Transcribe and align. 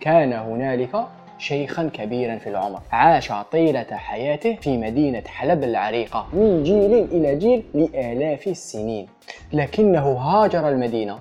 كان 0.00 0.32
هنالك 0.32 1.06
شيخا 1.38 1.90
كبيرا 1.94 2.38
في 2.38 2.48
العمر. 2.48 2.80
عاش 2.92 3.32
طيلة 3.52 3.86
حياته 3.92 4.56
في 4.60 4.78
مدينة 4.78 5.22
حلب 5.26 5.64
العريقة 5.64 6.26
من 6.32 6.62
جيل 6.62 6.94
إلى 6.94 7.36
جيل 7.36 7.62
لآلاف 7.74 8.46
السنين. 8.48 9.06
لكنه 9.52 10.12
هاجر 10.12 10.68
المدينة. 10.68 11.18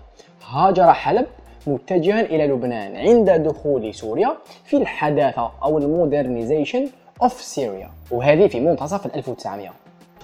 هاجر 0.49 0.93
حلب 0.93 1.25
متجها 1.67 2.21
إلى 2.21 2.47
لبنان 2.47 2.95
عند 2.95 3.29
دخول 3.29 3.93
سوريا 3.93 4.37
في 4.65 4.77
الحداثة 4.77 5.51
أو 5.63 5.77
ال 5.77 5.85
modernization 5.85 6.87
of 7.21 7.41
سوريا 7.41 7.89
وهذه 8.11 8.47
في 8.47 8.59
منتصف 8.59 9.15
1900 9.15 9.69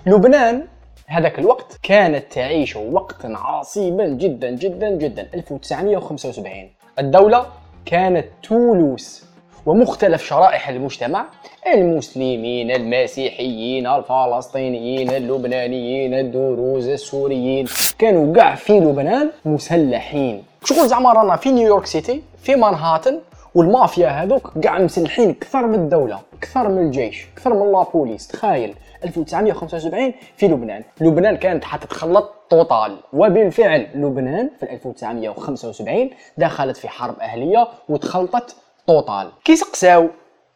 لبنان 0.06 0.68
هذاك 1.08 1.40
الوقت 1.40 1.80
كانت 1.84 2.32
تعيش 2.32 2.76
وقتا 2.76 3.28
عصيبا 3.28 4.06
جدا 4.08 4.50
جدا 4.50 4.90
جدا 4.90 5.28
1975 5.34 6.70
الدولة 7.00 7.46
كانت 7.86 8.26
too 8.44 8.74
loose 8.74 9.26
ومختلف 9.66 10.24
شرائح 10.24 10.70
المجتمع 10.70 11.26
المسلمين 11.74 12.72
المسيحيين 12.72 13.88
الفلسطينيين 13.88 15.12
اللبنانيين 15.12 16.14
الدروز 16.14 16.88
السوريين 16.88 17.66
كانوا 18.00 18.36
كاع 18.36 18.56
في 18.56 18.80
لبنان 18.80 19.32
مسلحين. 19.46 20.44
شغل 20.64 20.88
زعما 20.88 21.14
رانا 21.14 21.36
في 21.36 21.52
نيويورك 21.52 21.86
سيتي 21.86 22.22
في 22.44 22.56
مانهاتن 22.56 23.20
والمافيا 23.56 24.08
هذوك 24.08 24.52
كاع 24.64 24.80
مسلحين 24.80 25.30
أكثر 25.30 25.68
من 25.68 25.76
الدولة 25.76 26.20
أكثر 26.38 26.70
من 26.70 26.78
الجيش 26.78 27.28
أكثر 27.34 27.54
من 27.54 27.72
la 27.72 27.86
police 27.86 28.28
تخيل 28.28 28.76
1975 29.04 30.14
في 30.38 30.48
لبنان. 30.48 30.84
لبنان 31.02 31.38
كانت 31.38 31.64
حتتخلط 31.64 32.32
total 32.50 32.98
وبالفعل 33.14 33.88
لبنان 33.96 34.50
في 34.60 34.72
1975 34.72 36.10
دخلت 36.38 36.78
في 36.78 36.88
حرب 36.88 37.20
أهلية 37.20 37.68
وتخلطت 37.90 38.56
total 38.88 39.32
كي 39.46 39.67
سقساو 39.67 40.10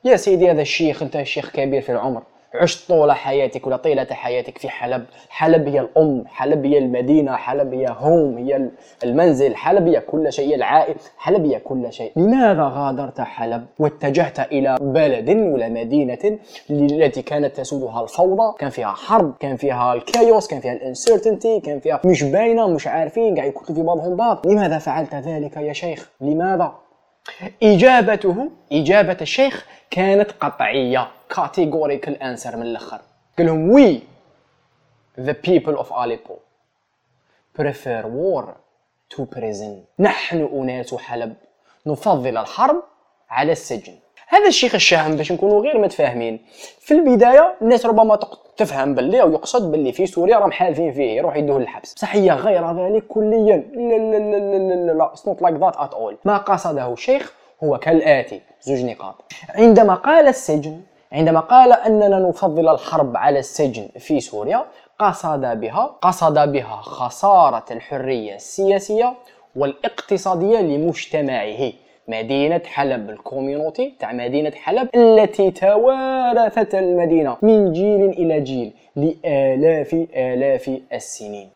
يا 0.05 0.15
سيدي 0.15 0.51
هذا 0.51 0.61
الشيخ 0.61 1.03
أنت 1.03 1.23
شيخ 1.23 1.49
كبير 1.51 1.81
في 1.81 1.91
العمر. 1.91 2.23
عشت 2.53 2.87
طول 2.87 3.11
حياتك 3.11 3.67
ولا 3.67 3.77
طيلة 3.77 4.07
حياتك 4.11 4.57
في 4.57 4.69
حلب. 4.69 5.05
حلب 5.29 5.67
هي 5.67 5.79
الأم 5.79 6.23
حلب 6.27 6.65
هي 6.65 6.77
المدينة 6.77 7.35
حلب 7.35 7.73
هي 7.73 7.95
هوم 7.97 8.37
هي 8.37 8.69
المنزل 9.03 9.55
حلب 9.55 9.87
هي 9.87 9.99
كل 10.01 10.33
شيء 10.33 10.49
هي 10.49 10.55
العائل 10.55 10.95
حلب 11.17 11.45
هي 11.45 11.59
كل 11.59 11.93
شيء. 11.93 12.11
لماذا 12.15 12.71
غادرت 12.73 13.21
حلب 13.21 13.65
واتجهت 13.79 14.39
إلى 14.39 14.77
بلد 14.81 15.29
ولا 15.29 15.69
مدينة 15.69 16.39
التي 16.69 17.21
كانت 17.21 17.57
تسودها 17.57 18.03
الفوضى؟ 18.03 18.57
كان 18.59 18.69
فيها 18.69 18.91
حرب 18.91 19.33
كان 19.39 19.55
فيها 19.55 19.93
ال 19.93 20.02
chaos 20.02 20.47
كان 20.47 20.59
فيها 20.59 20.73
ال 20.73 20.80
uncertainty 20.80 21.59
كان 21.59 21.79
فيها 21.79 22.01
مش 22.05 22.23
باينة 22.23 22.67
مش 22.67 22.87
عارفين 22.87 23.35
قاعد 23.35 23.47
يقتلوا 23.51 23.77
في 23.77 23.83
بعضهم 23.83 24.15
بعض 24.15 24.47
لماذا 24.47 24.77
فعلت 24.77 25.15
ذلك 25.15 25.57
يا 25.57 25.73
شيخ؟ 25.73 26.09
لماذا؟ 26.21 26.73
إجابته 27.63 28.49
إجابة 28.71 29.17
الشيخ 29.21 29.65
كانت 29.91 30.31
قطعية 30.31 31.11
categorical 31.33 32.15
answer 32.21 32.55
من 32.55 32.61
الأخر. 32.61 33.01
قال 33.37 33.47
لهم 33.47 33.75
we 33.75 33.99
the 35.17 35.33
people 35.33 35.77
of 35.79 35.91
Aleppo 35.91 36.33
prefer 37.59 38.03
war 38.05 38.45
to 39.15 39.25
prison. 39.35 39.73
نحن 39.99 40.49
أناس 40.53 40.95
حلب. 40.95 41.35
نفضل 41.85 42.37
الحرب 42.37 42.83
على 43.29 43.51
السجن. 43.51 43.93
هذا 44.27 44.47
الشيخ 44.47 44.75
الشهم 44.75 45.15
باش 45.15 45.31
نكونوا 45.31 45.61
غير 45.61 45.77
متفاهمين. 45.77 46.45
في 46.79 46.93
البداية 46.93 47.55
الناس 47.61 47.85
ربما 47.85 48.15
تفهم 48.59 48.95
باللي 48.95 49.21
أو 49.21 49.31
يقصد 49.31 49.71
باللي 49.71 49.91
في 49.91 50.05
سوريا 50.05 50.37
راهم 50.37 50.51
حالفين 50.51 50.93
فيه 50.93 51.17
يروح 51.17 51.35
يدوه 51.35 51.59
للحبس. 51.59 51.93
بصح 51.93 52.15
هي 52.15 52.31
غير 52.31 52.71
ذلك 52.71 53.07
كليا. 53.07 53.57
لا 53.73 53.97
لا 53.97 54.19
لا 54.19 54.39
لا 54.39 54.75
لا 54.75 54.91
لا 54.91 55.13
it's 55.13 55.27
not 55.27 55.41
like 55.41 55.55
that 55.55 55.75
at 55.77 55.93
all 55.93 56.17
ما 56.25 56.37
قصده 56.37 56.93
الشيخ 56.93 57.33
هو 57.63 57.77
كالآتي. 57.77 58.41
زوج 58.61 58.85
نقاط. 58.85 59.15
عندما 59.55 59.93
قال 59.93 60.27
السجن 60.27 60.81
عندما 61.11 61.39
قال 61.39 61.73
أننا 61.73 62.19
نفضل 62.19 62.69
الحرب 62.69 63.17
على 63.17 63.39
السجن 63.39 63.87
في 63.99 64.19
سوريا 64.19 64.65
قصد 64.99 65.59
بها 65.59 65.95
قصد 66.01 66.51
بها 66.51 66.81
خسارة 66.81 67.65
الحرية 67.71 68.35
السياسية 68.35 69.13
والإقتصادية 69.55 70.59
لمجتمعه. 70.59 71.71
مدينة 72.09 72.61
حلب 72.65 73.09
ال 73.09 73.18
community 73.18 73.93
تاع 73.99 74.11
مدينة 74.11 74.51
حلب 74.51 74.89
التي 74.95 75.51
توارثت 75.51 76.75
المدينة 76.75 77.37
من 77.41 77.73
جيل 77.73 78.09
إلى 78.09 78.41
جيل 78.41 78.73
لآلاف 78.95 79.93
آلاف 80.15 80.79
السنين. 80.93 81.49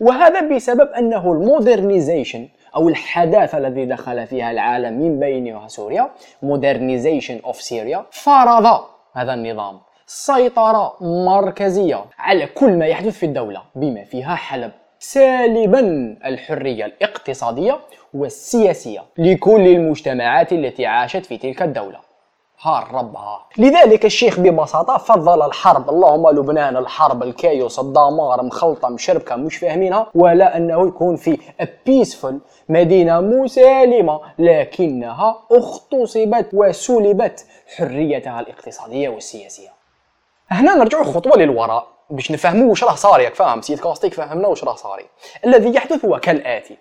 وهذا 0.00 0.40
بسبب 0.40 0.88
أنه 0.88 1.32
ال 1.32 1.40
modernization 1.40 2.48
أو 2.76 2.88
الحداثة 2.88 3.58
الذي 3.58 3.84
دخل 3.84 4.26
فيها 4.26 4.50
العالم 4.50 4.92
من 5.02 5.20
بينها 5.20 5.68
سوريا 5.68 6.10
modernization 6.42 7.40
of 7.44 7.62
سوريا 7.62 8.04
فرض 8.10 8.80
هذا 9.14 9.34
النظام. 9.34 9.80
سيطرة 10.06 10.96
مركزية 11.00 12.04
على 12.18 12.46
كل 12.46 12.72
ما 12.72 12.86
يحدث 12.86 13.18
في 13.18 13.26
الدولة 13.26 13.62
بما 13.74 14.04
فيها 14.04 14.34
حلب. 14.34 14.72
سالبا 15.02 15.80
الحرية 16.24 16.84
الاقتصادية 16.84 17.78
والسياسية 18.14 19.02
لكل 19.18 19.68
المجتمعات 19.68 20.52
التي 20.52 20.86
عاشت 20.86 21.26
في 21.26 21.38
تلك 21.38 21.62
الدولة. 21.62 21.98
ها 22.62 22.88
ربها 22.92 23.46
لذلك 23.58 24.04
الشيخ 24.04 24.40
ببساطة 24.40 24.96
فضل 24.96 25.42
الحرب 25.46 25.88
اللهم 25.88 26.30
لبنان 26.30 26.76
الحرب 26.76 27.22
ال 27.22 27.31
chaos 27.31 27.78
الدمار 27.78 28.42
مخلطة 28.42 28.88
مشربكة 28.88 29.36
مش 29.36 29.56
فاهمينها 29.56 30.06
ولا 30.14 30.56
أنه 30.56 30.88
يكون 30.88 31.16
في 31.16 31.38
بيسفول 31.86 32.40
مدينة 32.68 33.20
مسالمة 33.20 34.20
لكنها 34.38 35.38
اغتصبت 35.52 36.46
وسلبت 36.52 37.46
حريتها 37.76 38.40
الاقتصادية 38.40 39.08
والسياسية. 39.08 39.68
هنا 40.48 40.74
نرجع 40.74 41.02
خطوة 41.02 41.36
للوراء. 41.36 41.99
باش 42.10 42.30
نفهموا 42.30 42.70
واش 42.70 42.84
راه 42.84 42.94
صار 42.94 43.20
ياك 43.20 43.34
فاهم؟ 43.34 43.62
سيد 43.62 43.80
كاستيك 43.80 44.14
فهمنا 44.14 44.48
واش 44.48 44.64
راه 44.64 44.74
صاري. 44.74 45.06
الذي 45.44 45.74
يحدث 45.74 46.04
هو 46.04 46.18
كالآتي. 46.18 46.76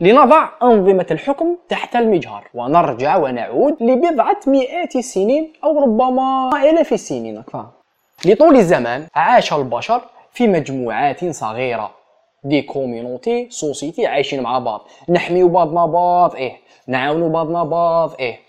لنضع 0.00 0.48
أنظمة 0.62 1.06
الحكم 1.10 1.56
تحت 1.68 1.96
المجهر 1.96 2.48
ونرجع 2.54 3.16
ونعود 3.16 3.82
لبضعة 3.82 4.40
مئات 4.46 4.96
السنين 4.96 5.52
أو 5.64 5.80
ربما 5.80 6.50
آلاف 6.70 6.92
السنين 6.92 7.42
فاهم؟ 7.42 7.70
لطول 8.24 8.56
الزمان 8.56 9.06
عاش 9.14 9.52
البشر 9.52 10.00
في 10.32 10.48
مجموعات 10.48 11.24
صغيرة. 11.24 11.90
des 12.44 12.62
community 12.62 13.50
société 13.50 14.06
عايشين 14.06 14.42
مع 14.42 14.58
بعض. 14.58 14.88
نحميو 15.08 15.48
بعضنا 15.48 15.86
بعض 15.86 16.34
إيه. 16.34 16.56
نعاونوا 16.88 17.28
بعضنا 17.28 17.64
بعض 17.64 18.10
إيه. 18.20 18.40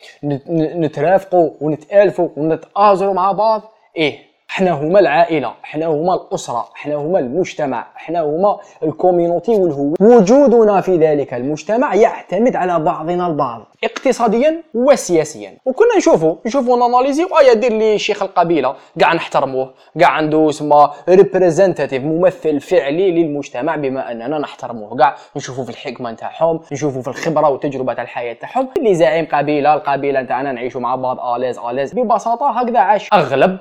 نترافقوا 0.79 1.49
ونتالفوا 1.61 2.29
ونتآزروا 2.37 3.13
مع 3.13 3.31
بعض 3.31 3.61
إيه. 3.97 4.34
إحنا 4.49 4.71
هما 4.71 4.99
العائلة 4.99 5.53
إحنا 5.63 5.85
هما 5.85 6.13
الأسرة 6.13 6.69
إحنا 6.75 6.95
هما 6.95 7.19
المجتمع 7.19 7.87
إحنا 7.97 8.21
هما 8.21 8.57
ال 8.83 8.90
community 8.90 9.51
والهو 9.51 9.93
وجودنا 10.01 10.81
في 10.81 10.97
ذلك 10.97 11.33
المجتمع 11.33 11.95
يعتمد 11.95 12.55
على 12.55 12.79
بعضنا 12.79 13.27
البعض 13.27 13.61
اقتصاديا 13.83 14.63
وسياسيا. 14.73 15.57
وكنا 15.65 15.97
نشوفوا 15.97 16.35
نشوفوا 16.45 16.77
ن 16.77 16.83
analyser 16.83 17.27
ايا 17.41 17.53
دير 17.53 17.73
لي 17.73 17.97
شيخ 17.99 18.23
القبيلة 18.23 18.75
كاع 18.99 19.13
نحترموه 19.13 19.73
كاع 19.99 20.09
عنده 20.09 20.49
اسمه 20.49 20.89
ريبريزنتاتيف 21.09 22.03
ممثل 22.03 22.59
فعلي 22.59 23.11
للمجتمع 23.11 23.75
بما 23.75 24.11
أننا 24.11 24.39
نحترموه. 24.39 24.97
كاع 24.97 25.15
نشوفوا 25.35 25.63
في 25.63 25.69
الحكمة 25.69 26.11
نتاعهم 26.11 26.59
نشوفوا 26.71 27.01
في 27.01 27.07
الخبرة 27.07 27.49
والتجربه 27.49 27.93
تاع 27.93 28.03
الحياة 28.03 28.33
تاعهم. 28.33 28.67
اللي 28.77 28.95
زعيم 28.95 29.27
قبيلة 29.33 29.73
القبيلة 29.73 30.21
نتاعنا 30.21 30.51
نعيشوا 30.51 30.81
مع 30.81 30.95
بعض 30.95 31.19
اليز 31.35 31.59
اليز 31.59 31.93
ببساطة 31.93 32.59
هكذا 32.59 32.79
عاش 32.79 33.09
أغلب 33.13 33.57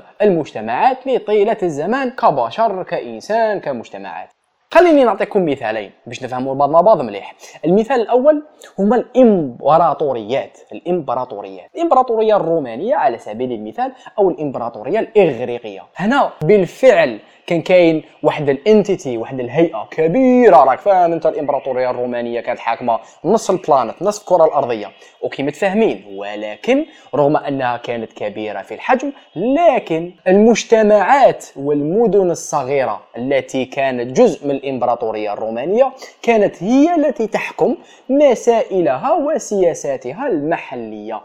المجتمعات 0.75 1.07
لطيله 1.07 1.57
الزمان 1.63 2.11
كبشر 2.11 2.83
كإنسان 2.83 3.61
كمجتمعات. 3.61 4.29
خليني 4.71 5.05
نعطيكم 5.05 5.45
مثالين 5.45 5.91
باش 6.07 6.23
نفهموا 6.23 6.55
بعض 6.55 6.71
مع 6.71 6.81
بعض 6.81 7.01
مليح. 7.01 7.35
المثال 7.65 8.01
الأول 8.01 8.43
هما 8.79 8.97
الإمبراطوريات 8.97 10.59
الإمبراطوريات. 10.73 11.71
الإمبراطورية 11.75 12.37
الرومانية 12.37 12.95
على 12.95 13.19
سبيل 13.19 13.53
المثال 13.53 13.93
أو 14.19 14.31
الإمبراطورية 14.31 14.99
الإغريقية. 14.99 15.83
هنا 15.97 16.31
بالفعل 16.43 17.19
كان 17.47 17.63
كاين 17.63 18.03
واحد 18.23 18.49
ال 18.49 18.58
entity 18.58 19.17
واحد 19.17 19.41
الهيئة 19.41 19.89
كبيرة 19.91 20.57
راك 20.57 20.79
فاهم 20.79 21.13
أنت 21.13 21.27
الإمبراطورية 21.27 21.91
الرومانية 21.91 22.41
كانت 22.41 22.59
حاكمة 22.59 22.99
نص 23.25 23.51
ال 23.51 23.57
planet 23.57 23.95
نص 24.03 24.21
الكرة 24.21 24.45
الأرضية. 24.45 24.91
okay 25.25 25.43
متفاهمين 25.43 26.05
ولكن 26.17 26.87
رغم 27.15 27.37
أنها 27.37 27.77
كانت 27.77 28.13
كبيرة 28.13 28.63
في 28.63 28.75
الحجم 28.75 29.13
لكن 29.37 30.13
المجتمعات 30.29 31.47
والمدن 31.57 32.31
الصغيرة 32.31 33.03
التي 33.17 33.65
كانت 33.65 34.21
جزء 34.21 34.47
من 34.47 34.55
الإمبراطورية 34.55 35.33
الرومانية 35.33 35.93
كانت 36.23 36.63
هي 36.63 36.95
التي 36.95 37.27
تحكم 37.27 37.77
مسائلها 38.09 39.13
وسياساتها 39.13 40.27
المحلية. 40.29 41.21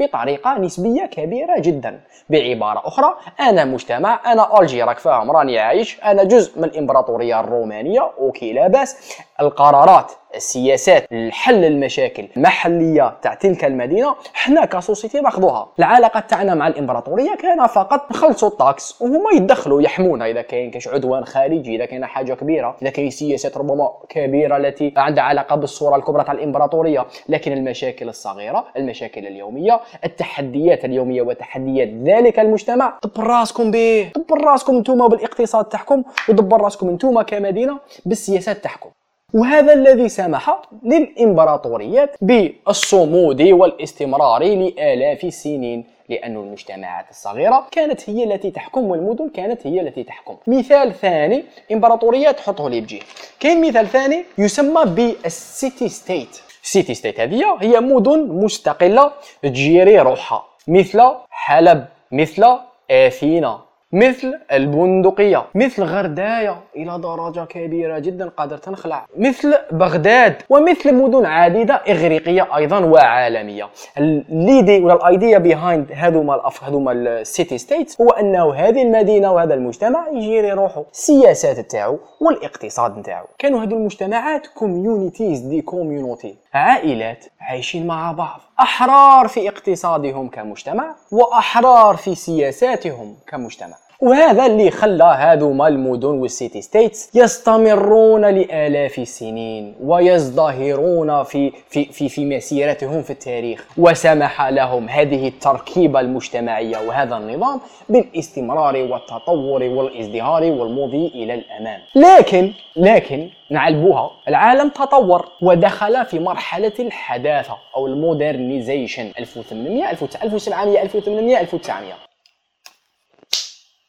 بطريقة 0.00 0.58
نسبية 0.58 1.06
كبيرة 1.06 1.58
جدا. 1.60 2.00
بعبارة 2.30 2.82
أخرى 2.84 3.16
أنا 3.40 3.64
مجتمع 3.64 4.32
أنا 4.32 4.60
ألجي 4.60 4.82
راك 4.82 4.98
فاهم 4.98 5.30
راني 5.30 5.58
عايش 5.58 6.00
أنا 6.04 6.24
جزء 6.24 6.58
من 6.58 6.64
الامبراطوريه 6.64 7.40
الرومانية 7.40 8.10
okay 8.18 8.52
لا 8.52 8.68
بأس. 8.68 9.18
القرارات 9.42 10.12
السياسات 10.34 11.06
لحل 11.10 11.64
المشاكل 11.64 12.28
المحليه 12.36 13.18
تاع 13.22 13.34
تلك 13.34 13.64
المدينة 13.64 14.14
حنا 14.34 14.64
ك 14.64 14.71
société 14.71 15.20
ناخذوها. 15.20 15.68
العلاقة 15.78 16.20
تاعنا 16.20 16.54
مع 16.54 16.68
الإمبراطورية 16.68 17.34
كان 17.34 17.66
فقط 17.66 18.10
نخلصوا 18.10 18.48
ال 18.48 18.57
taxes 18.57 19.02
وهما 19.02 19.30
يدخلوا 19.34 19.82
يحمونا. 19.82 20.26
إذا 20.26 20.42
كاين 20.42 20.70
كاش 20.70 20.88
عدوان 20.88 21.24
خارجي 21.24 21.76
إذا 21.76 21.84
كاين 21.84 22.06
حاجة 22.06 22.34
كبيرة 22.34 22.76
إذا 22.82 22.90
كاين 22.90 23.10
سياسات 23.10 23.56
ربما 23.56 23.92
كبيرة 24.08 24.56
التي 24.56 24.94
عندها 24.96 25.24
علاقة 25.24 25.56
بالصورة 25.56 25.96
الكبرى 25.96 26.24
تاع 26.24 26.32
الإمبراطورية. 26.32 27.06
لكن 27.28 27.52
المشاكل 27.52 28.08
الصغيرة 28.08 28.64
المشاكل 28.76 29.26
اليومية 29.26 29.80
التحديات 30.04 30.84
اليومية 30.84 31.22
وتحديات 31.22 31.88
ذلك 31.88 32.38
المجتمع 32.38 32.98
دبر 33.04 33.26
راسكم 33.26 33.70
به 33.70 34.10
دبر 34.16 34.44
راسكم 34.44 34.76
أنتم 34.76 35.08
بالإقتصاد 35.08 35.64
تاعكم 35.64 36.02
ودبر 36.28 36.60
راسكم 36.60 36.88
أنتم 36.88 37.22
كمدينة 37.22 37.78
بالسياسات 38.06 38.56
تاعكم. 38.56 38.90
وهذا 39.34 39.72
الذي 39.72 40.08
سمح 40.08 40.62
للإمبراطوريات 40.82 42.16
بالصمود 42.20 43.42
والاستمرار 43.42 44.42
لآلاف 44.44 45.24
السنين 45.24 45.84
لأن 46.08 46.36
المجتمعات 46.36 47.10
الصغيرة 47.10 47.66
كانت 47.70 48.10
هي 48.10 48.24
التي 48.24 48.50
تحكم 48.50 48.84
والمدن 48.90 49.28
كانت 49.28 49.66
هي 49.66 49.80
التي 49.80 50.02
تحكم. 50.04 50.36
مثال 50.46 50.94
ثاني 50.94 51.44
إمبراطوريات 51.72 52.40
حطه 52.40 52.70
لي 52.70 52.80
بجي. 52.80 53.02
كاين 53.40 53.60
مثال 53.60 53.86
ثاني 53.86 54.24
يسمى 54.38 54.84
بال 54.84 55.19
city 55.19 55.88
state 55.88 56.40
city 56.62 56.94
state 56.94 57.20
هذه 57.20 57.58
هي 57.60 57.80
مدن 57.80 58.28
مستقلة 58.28 59.12
ت 59.42 59.51
gérer 59.51 59.98
روحها 59.98 60.44
مثل 60.68 61.14
حلب 61.30 61.84
مثل 62.12 62.58
آثينا. 62.90 63.60
مثل 63.94 64.38
البندقية 64.52 65.44
مثل 65.54 65.82
غرداية 65.82 66.56
إلى 66.76 66.98
درجة 66.98 67.44
كبيرة 67.44 67.98
جدا 67.98 68.28
قادر 68.28 68.56
تنخلع 68.56 69.06
مثل 69.16 69.54
بغداد 69.72 70.34
ومثل 70.50 70.94
مدن 70.94 71.26
عديدة 71.26 71.74
إغريقية 71.74 72.56
أيضا 72.56 72.78
وعالمية. 72.78 73.68
ال 73.98 74.14
idée 74.14 74.80
ولا 74.80 74.94
ال 74.94 75.03
idea 75.03 75.38
behind 75.38 75.92
هذوما 75.94 76.42
هذوما 76.62 76.92
ال 76.92 77.05
city 77.05 77.58
states 77.58 78.00
هو 78.00 78.10
أنه 78.10 78.54
هذه 78.54 78.82
المدينة 78.82 79.32
وهذا 79.32 79.54
المجتمع 79.54 80.08
ي 80.08 80.15
gérer 80.15 80.52
روحه 80.52 80.84
السياسات 80.92 81.70
تاعو 81.70 81.98
والاقتصاد 82.20 82.98
نتاعو 82.98 83.26
كانوا 83.38 83.62
هذو 83.62 83.76
المجتمعات 83.76 84.46
communities 84.46 85.40
des 85.40 85.62
community 85.62 86.41
عائلات 86.54 87.24
عايشين 87.40 87.86
مع 87.86 88.12
بعض. 88.12 88.40
أحرار 88.60 89.28
في 89.28 89.48
اقتصادهم 89.48 90.28
كمجتمع 90.28 90.94
وأحرار 91.12 91.96
في 91.96 92.14
سياساتهم 92.14 93.16
كمجتمع. 93.26 93.76
وهذا 94.02 94.46
اللي 94.46 94.70
خلى 94.70 95.04
هذوما 95.04 95.68
المدن 95.68 96.08
وال 96.08 96.26
city 96.26 96.62
states 96.62 97.10
يستمرون 97.14 98.24
لآلاف 98.24 98.98
السنين 98.98 99.74
ويزدهرون 99.80 101.22
في 101.22 101.52
في 101.68 101.84
في 101.84 102.08
في 102.08 102.24
مسيرتهم 102.24 103.02
في 103.02 103.10
التاريخ. 103.10 103.66
وسمح 103.78 104.42
لهم 104.48 104.88
هذه 104.88 105.28
التركيبة 105.28 106.00
المجتمعية 106.00 106.78
وهذا 106.88 107.16
النظام 107.16 107.60
بالاستمرار 107.88 108.76
والتطور 108.76 109.62
والازدهار 109.62 110.42
والمضي 110.44 111.06
إلى 111.06 111.34
الأمام 111.34 111.80
لكن 111.94 112.52
لكن 112.76 113.28
نعلبوها 113.50 114.10
العالم 114.28 114.68
تطور 114.68 115.28
ودخل 115.42 116.04
في 116.06 116.18
مرحلة 116.18 116.72
الحداثة 116.78 117.56
أو 117.76 117.86
ال 117.86 117.95
modernization 117.95 119.10
1800 119.18 119.90
1700 119.90 120.82
1800 120.82 121.40
1900 121.40 122.11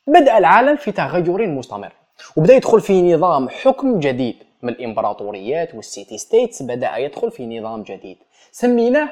بدأ 0.07 0.37
العالم 0.37 0.75
في 0.75 0.91
تغير 0.91 1.47
مستمر 1.47 1.91
وبدأ 2.35 2.53
يدخل 2.53 2.81
في 2.81 3.13
نظام 3.13 3.49
حكم 3.49 3.99
جديد. 3.99 4.35
من 4.63 4.69
الإمبراطوريات 4.69 5.75
وال 5.75 5.89
city 5.89 6.17
states 6.17 6.63
بدأ 6.63 6.97
يدخل 6.97 7.31
في 7.31 7.59
نظام 7.59 7.83
جديد. 7.83 8.17
سميناه 8.51 9.09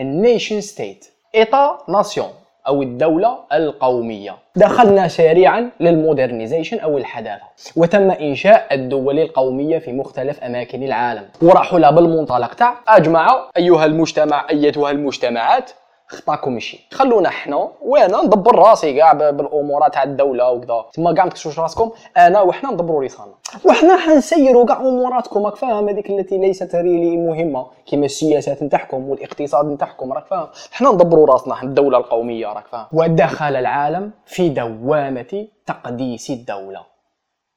ال 0.00 0.60
nation 0.60 1.06
state 1.34 1.78
État-nation 1.88 2.28
أو 2.66 2.82
الدولة 2.82 3.38
القومية. 3.52 4.36
دخلنا 4.56 5.08
سريعا 5.08 5.70
لل 5.80 5.93
modernization 5.93 6.78
أو 6.78 6.98
الحداثة 6.98 7.44
وتم 7.76 8.10
إنشاء 8.10 8.74
الدول 8.74 9.18
القومية 9.18 9.78
في 9.78 9.92
مختلف 9.92 10.44
أماكن 10.44 10.82
العالم. 10.82 11.28
لها 11.42 11.90
بالمنطلق 11.90 12.54
تاع. 12.54 12.74
أجمعوا 12.88 13.42
أيها 13.56 13.84
المجتمع 13.84 14.46
أيتها 14.50 14.90
المجتمعات. 14.90 15.70
خطاكم 16.08 16.58
شي 16.58 16.86
خلونا 16.92 17.30
حنا. 17.30 17.68
وأنا 17.82 18.22
ندبر 18.22 18.58
راسي 18.58 18.94
كاع 18.94 19.12
بالأمورات 19.12 19.94
تاع 19.94 20.02
الدولة 20.02 20.50
وكذا. 20.50 20.84
تما 20.94 21.12
كاع 21.12 21.24
ما 21.24 21.32
راسكم. 21.58 21.90
أنا 22.16 22.40
وحنا 22.40 22.70
ندبروا 22.70 23.00
ريصانا 23.00 23.32
وحنا 23.64 23.96
حنسيروا 23.96 24.66
كاع 24.66 24.80
أموراتكم. 24.80 25.46
راك 25.46 25.56
فاهم 25.56 25.88
هذيك 25.88 26.10
التي 26.10 26.38
ليست 26.38 26.74
ريلي 26.74 27.16
مهمة. 27.16 27.66
كيما 27.86 28.06
السياسات 28.06 28.62
نتاعكم 28.62 29.08
والاقتصاد 29.08 29.66
نتاعكم. 29.66 30.12
راك 30.12 30.26
فاهم. 30.26 30.48
حنا 30.72 30.90
ندبروا 30.90 31.26
راسنا. 31.26 31.54
حنا 31.54 31.68
الدولة 31.68 31.98
القومية 31.98 32.46
راك 32.46 32.66
فاهم. 32.66 32.86
ودخل 32.92 33.56
العالم 33.56 34.10
في 34.26 34.48
دوامة 34.48 35.46
تقديس 35.66 36.30
الدولة. 36.30 36.94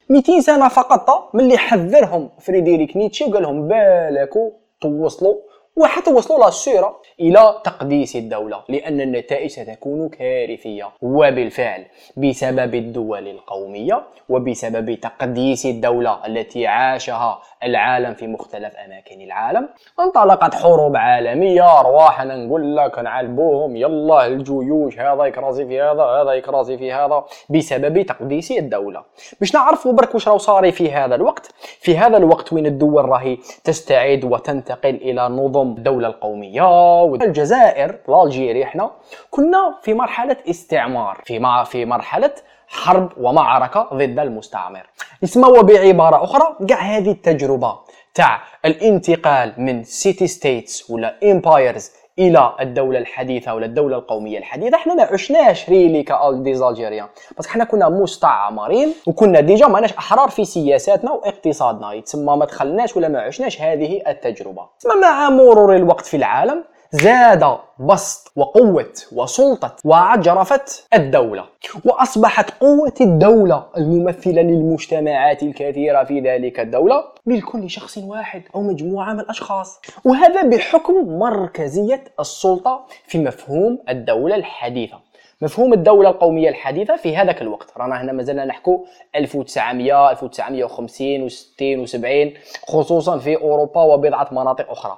200 0.09 0.41
سنة 0.41 0.67
فقط 0.67 1.29
من 1.33 1.41
اللي 1.41 1.57
حذرهم 1.57 2.29
فريدريك 2.39 2.97
نيتشه 2.97 3.29
وقال 3.29 3.43
لهم 3.43 3.67
بالكوا 3.67 4.49
توصلوا 4.81 5.35
وحتى 5.77 6.11
وصلوا 6.13 6.45
للسيرة 6.45 7.01
إلى 7.19 7.61
تقديس 7.63 8.15
الدولة 8.15 8.63
لأن 8.69 9.01
النتائج 9.01 9.49
ستكون 9.49 10.09
كارثية. 10.09 10.89
وبالفعل 11.01 11.85
بسبب 12.17 12.75
الدول 12.75 13.27
القومية 13.27 14.03
وبسبب 14.29 14.93
تقديس 14.93 15.65
الدولة 15.65 16.25
التي 16.25 16.67
عاشها 16.67 17.41
العالم 17.63 18.13
في 18.13 18.27
مختلف 18.27 18.73
أماكن 18.85 19.21
العالم 19.21 19.69
انطلقت 19.99 20.55
حروب 20.55 20.95
عالمية. 20.95 21.79
أرواحنا 21.79 22.35
نقول 22.35 22.77
لك 22.77 22.99
نعلبوهم 22.99 23.75
يلا 23.75 24.25
الجيوش 24.25 24.99
هذا 24.99 25.25
يكرازي 25.25 25.65
في 25.65 25.81
هذا 25.81 26.03
هذا 26.03 26.31
يكرازي 26.31 26.77
في 26.77 26.91
هذا. 26.91 27.23
بسبب 27.49 28.01
تقديس 28.01 28.51
الدولة. 28.51 29.03
باش 29.39 29.55
نعرفوا 29.55 29.93
برك 29.93 30.13
واش 30.13 30.27
راهو 30.27 30.37
صاري 30.37 30.71
في 30.71 30.91
هذا 30.91 31.15
الوقت. 31.15 31.51
في 31.79 31.97
هذا 31.97 32.17
الوقت 32.17 32.53
وين 32.53 32.65
الدول 32.65 33.05
راهي 33.05 33.37
تستعيد 33.63 34.25
وتنتقل 34.25 34.95
إلى 34.95 35.29
نظم 35.29 35.66
الدولة 35.77 36.07
القومية 36.07 37.01
والجزائر 37.03 37.99
l'Algérie 38.23 38.63
إحنا 38.63 38.91
كنا 39.31 39.79
في 39.81 39.93
مرحلة 39.93 40.37
استعمار 40.49 41.21
في 41.25 41.63
في 41.65 41.85
مرحلة 41.85 42.31
حرب 42.67 43.11
ومعركة 43.17 43.89
ضد 43.93 44.19
المستعمر. 44.19 44.89
اسمع 45.23 45.61
بعبارة 45.61 46.23
أخرى 46.23 46.65
كاع 46.67 46.77
هذه 46.79 47.11
التجربة 47.11 47.79
تاع 48.13 48.41
الانتقال 48.65 49.53
من 49.57 49.83
city 49.83 50.27
states 50.27 50.91
ولا 50.91 51.15
empires 51.23 51.91
إلى 52.19 52.53
الدولة 52.59 52.99
الحديثة 52.99 53.55
ولا 53.55 53.65
الدولة 53.65 53.97
القومية 53.97 54.37
الحديثة. 54.37 54.77
إحنا 54.77 54.93
ما 54.93 55.03
عشناش 55.03 55.69
really 55.69 56.03
ك 56.03 56.11
des 56.11 56.35
Algériens 56.35 57.07
بس 57.37 57.47
حنا 57.47 57.63
كنا 57.63 57.89
مستعمرين 57.89 58.93
وكنا 59.07 59.39
ديجا 59.39 59.67
ماناش 59.67 59.93
أحرار 59.93 60.29
في 60.29 60.45
سياساتنا 60.45 61.11
واقتصادنا. 61.11 61.93
يتسمى 61.93 62.35
ما 62.35 62.45
دخلناش 62.45 62.97
ولا 62.97 63.07
ما 63.07 63.19
عشناش 63.21 63.61
هذه 63.61 64.01
التجربة. 64.07 64.65
مع 65.01 65.29
مرور 65.29 65.75
الوقت 65.75 66.05
في 66.05 66.17
العالم. 66.17 66.63
زاد 66.91 67.57
بسط 67.79 68.31
وقوة 68.35 68.93
وسلطة 69.11 69.75
وعجرفة 69.85 70.65
الدولة 70.93 71.45
وأصبحت 71.85 72.51
قوة 72.61 72.93
الدولة 73.01 73.65
الممثلة 73.77 74.41
للمجتمعات 74.41 75.43
الكثيرة 75.43 76.03
في 76.03 76.19
ذلك 76.19 76.59
الدولة 76.59 77.03
ملك 77.25 77.55
لشخص 77.55 77.97
واحد 77.97 78.43
أو 78.55 78.61
مجموعة 78.61 79.13
من 79.13 79.19
الأشخاص. 79.19 79.81
وهذا 80.05 80.43
بحكم 80.43 81.19
مركزية 81.19 82.03
السلطة 82.19 82.85
في 83.05 83.17
مفهوم 83.17 83.79
الدولة 83.89 84.35
الحديثة. 84.35 84.99
مفهوم 85.41 85.73
الدولة 85.73 86.09
القومية 86.09 86.49
الحديثة 86.49 86.95
في 86.95 87.17
هذاك 87.17 87.41
الوقت. 87.41 87.71
رانا 87.77 88.01
هنا 88.01 88.11
مازلنا 88.11 88.45
نحكو 88.45 88.85
1900 89.15 90.11
1950 90.11 91.29
و60 91.29 91.87
و70 91.87 92.37
خصوصا 92.67 93.17
في 93.17 93.35
أوروبا 93.35 93.81
وبضعة 93.81 94.27
مناطق 94.31 94.71
أخرى. 94.71 94.97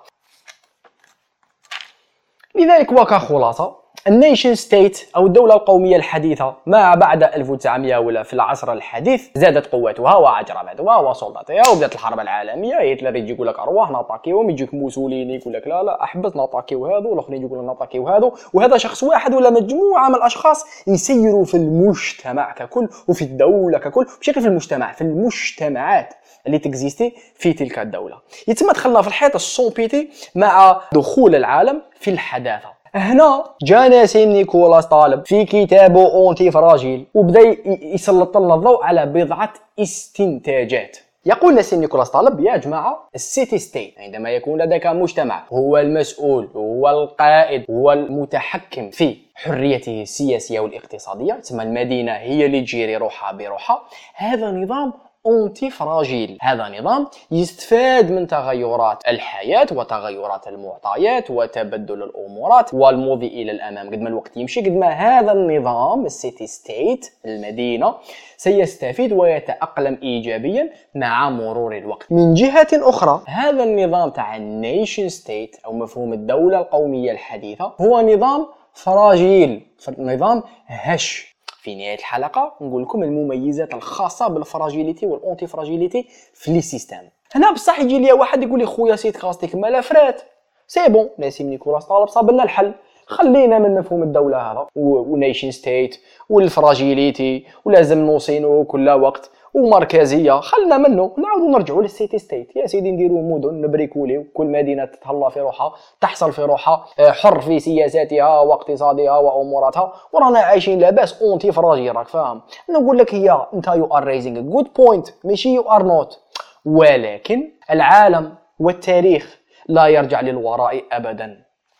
لذلك 2.59 2.91
وكخلاصة 2.91 3.75
ال 4.07 4.14
nation 4.14 4.55
state 4.55 5.09
أو 5.15 5.27
الدولة 5.27 5.53
القوميه 5.53 5.95
الحديثة 5.95 6.55
ما 6.65 6.95
بعد 6.95 7.23
1900 7.23 7.97
ولا 7.97 8.23
في 8.23 8.33
العصر 8.33 8.73
الحديث 8.73 9.27
زادت 9.35 9.67
قوتها 9.67 10.15
وعجرفتها 10.15 10.97
وسلطتها 10.97 11.69
وبدأت 11.71 11.95
الحرب 11.95 12.19
العالمية. 12.19 12.75
هتلر 12.75 13.15
يجي 13.15 13.33
يقول 13.33 13.47
لك 13.47 13.59
أرواح 13.59 13.91
نطاكيهم 13.91 14.49
يجيك 14.49 14.73
موسوليني 14.73 15.35
يقول 15.35 15.53
لك 15.53 15.67
لا 15.67 15.83
لا 15.83 16.03
أحبس 16.03 16.35
نطاكيو 16.35 16.85
هذو 16.85 17.13
الاخرين 17.13 17.41
يقولوا 17.45 17.63
نطاكيو 17.63 18.07
هذو 18.07 18.33
وهذا 18.53 18.77
شخص 18.77 19.03
واحد 19.03 19.33
ولا 19.33 19.49
مجموعة 19.49 20.09
من 20.09 20.15
الأشخاص 20.15 20.65
يسيروا 20.87 21.45
في 21.45 21.57
المجتمع 21.57 22.53
ككل 22.53 22.89
وفي 23.07 23.21
الدولة 23.21 23.77
ككل. 23.77 24.05
بشكل 24.21 24.41
في 24.41 24.47
المجتمع 24.47 24.91
في 24.91 25.01
المجتمعات 25.01 26.13
اللي 26.47 26.59
تكزيستي 26.59 27.13
في 27.35 27.53
تلك 27.53 27.79
الدولة. 27.79 28.17
يتم 28.47 28.71
دخلنا 28.71 29.01
في 29.01 29.07
الحيط 29.07 29.35
السومبيتي 29.35 30.09
مع 30.35 30.81
دخول 30.93 31.35
العالم 31.35 31.81
في 31.99 32.11
الحداثة. 32.11 32.78
هنا 32.95 33.43
جا 33.63 33.87
نسيم 33.87 34.29
نيكولاس 34.29 34.85
طالب 34.85 35.25
في 35.25 35.45
كتابه 35.45 36.13
antifragile 36.13 37.05
وبدأ 37.13 37.57
يسلط 37.65 38.37
لنا 38.37 38.55
الضوء 38.55 38.83
على 38.83 39.05
بضعة 39.05 39.53
استنتاجات. 39.79 40.97
يقول 41.25 41.55
نسيم 41.55 41.79
نيكولاس 41.81 42.09
طالب 42.09 42.39
يا 42.39 42.57
جماعة 42.57 43.09
ال 43.15 43.24
city 43.24 43.57
state 43.57 43.93
عندما 43.99 44.29
يكون 44.29 44.61
لديك 44.61 44.87
مجتمع 44.87 45.43
هو 45.53 45.77
المسؤول 45.77 46.49
هو 46.55 46.89
القائد 46.89 47.65
هو 47.69 47.91
المتحكم 47.91 48.89
في 48.89 49.17
حريته 49.35 50.01
السياسية 50.01 50.59
والاقتصادية 50.59 51.33
تسمى 51.33 51.63
المدينة 51.63 52.11
هي 52.11 52.45
اللي 52.45 52.61
تجيري 52.61 52.97
روحها 52.97 53.31
بروحها 53.31 53.81
هذا 54.15 54.51
نظام 54.51 54.93
antifragile 55.25 56.37
هذا 56.41 56.79
نظام 56.79 57.07
يستفاد 57.31 58.11
من 58.11 58.27
تغيرات 58.27 59.07
الحياة 59.07 59.67
وتغيرات 59.71 60.47
المعطيات 60.47 61.31
وتبدل 61.31 62.03
الامورات 62.03 62.73
والمضي 62.73 63.27
إلى 63.27 63.51
الامام 63.51 63.87
قد 63.87 64.01
ما 64.01 64.09
الوقت 64.09 64.37
يمشي 64.37 64.61
قد 64.61 64.71
ما 64.71 64.87
هذا 64.87 65.31
النظام 65.31 66.05
ال 66.05 66.14
city 66.14 66.47
state 66.47 67.13
المدينة 67.25 67.95
سيستفيد 68.37 69.13
ويتأقلم 69.13 69.97
ايجابيا 70.03 70.69
مع 70.95 71.29
مرور 71.29 71.77
الوقت 71.77 72.11
من 72.11 72.33
جهة 72.33 72.67
أخرى 72.73 73.21
هذا 73.27 73.63
النظام 73.63 74.09
تاع 74.09 74.35
ال 74.35 74.46
nation 74.46 75.09
state 75.09 75.55
أو 75.65 75.73
مفهوم 75.73 76.13
الدولة 76.13 76.59
القومية 76.59 77.11
الحديثة 77.11 77.73
هو 77.81 78.01
نظام 78.01 78.47
fragile 78.73 79.67
نظام 79.97 80.43
هش 80.67 81.35
في 81.69 81.75
نهاية 81.75 81.95
الحلقة 81.95 82.55
نقول 82.61 82.83
لكم 82.83 83.03
المميزات 83.03 83.73
الخاصة 83.73 84.27
بال 84.27 84.39
fragilité 84.39 84.93
وال 84.93 85.05
antifragilité 85.05 86.07
في 86.33 86.51
les 86.51 86.61
systèmes 86.61 87.09
هنا 87.35 87.51
بصح 87.51 87.79
يجي 87.79 87.99
لي 87.99 88.11
واحد 88.13 88.43
يقول 88.43 88.59
لي 88.59 88.65
خويا 88.65 88.95
c'est 88.95 89.17
catastrophique 89.17 89.55
مالا 89.55 89.81
فرات 89.81 90.21
c'est 90.67 90.89
bon 90.89 91.09
نسيم 91.17 91.43
نيكولاس 91.43 91.85
طالب 91.85 92.07
صاب 92.07 92.31
لنا 92.31 92.43
الحل. 92.43 92.73
خلينا 93.05 93.59
من 93.59 93.75
مفهوم 93.75 94.03
الدولة 94.03 94.37
هذا 94.37 94.67
و 94.75 94.86
nation 94.86 95.51
state 95.51 95.97
وال 96.29 96.50
fragilité 96.50 97.45
ولازم 97.65 97.97
نوصينو 97.97 98.63
كل 98.63 98.89
وقت. 98.89 99.31
ومركزية. 99.53 100.39
خلنا 100.39 100.77
منه. 100.77 101.11
نعاودوا 101.17 101.49
نرجعوا 101.49 101.81
لل 101.81 101.93
city 101.93 102.17
state. 102.19 102.55
يا 102.55 102.67
سيدي 102.67 102.91
نديروا 102.91 103.21
مدن 103.21 103.61
نبريكوليو 103.61 104.23
كل 104.33 104.45
مدينة 104.45 104.85
تتهلا 104.85 105.29
في 105.29 105.39
روحها 105.39 105.73
تحصل 106.01 106.33
في 106.33 106.41
روحها 106.41 106.85
آه، 106.99 107.11
حر 107.11 107.41
في 107.41 107.59
سياساتها 107.59 108.39
واقتصادها 108.39 109.17
وأموراتها. 109.17 109.93
ورانا 110.13 110.39
عايشين 110.39 110.79
لاباس 110.79 111.21
antifragile 111.21 111.89
راك 111.89 112.07
فاهم؟ 112.07 112.41
نقول 112.69 112.97
لك 112.97 113.15
هي 113.15 113.47
انت 113.53 113.67
you 113.67 113.85
are 113.85 114.03
raising 114.03 114.41
good 114.41 114.67
point 114.77 115.07
ماشي 115.23 115.53
you 115.53 115.61
are 115.61 115.83
not 115.83 116.19
ولكن 116.65 117.51
العالم 117.71 118.35
والتاريخ 118.59 119.39
لا 119.67 119.87
يرجع 119.87 120.21
للوراء 120.21 120.83
ابدا. 120.91 121.37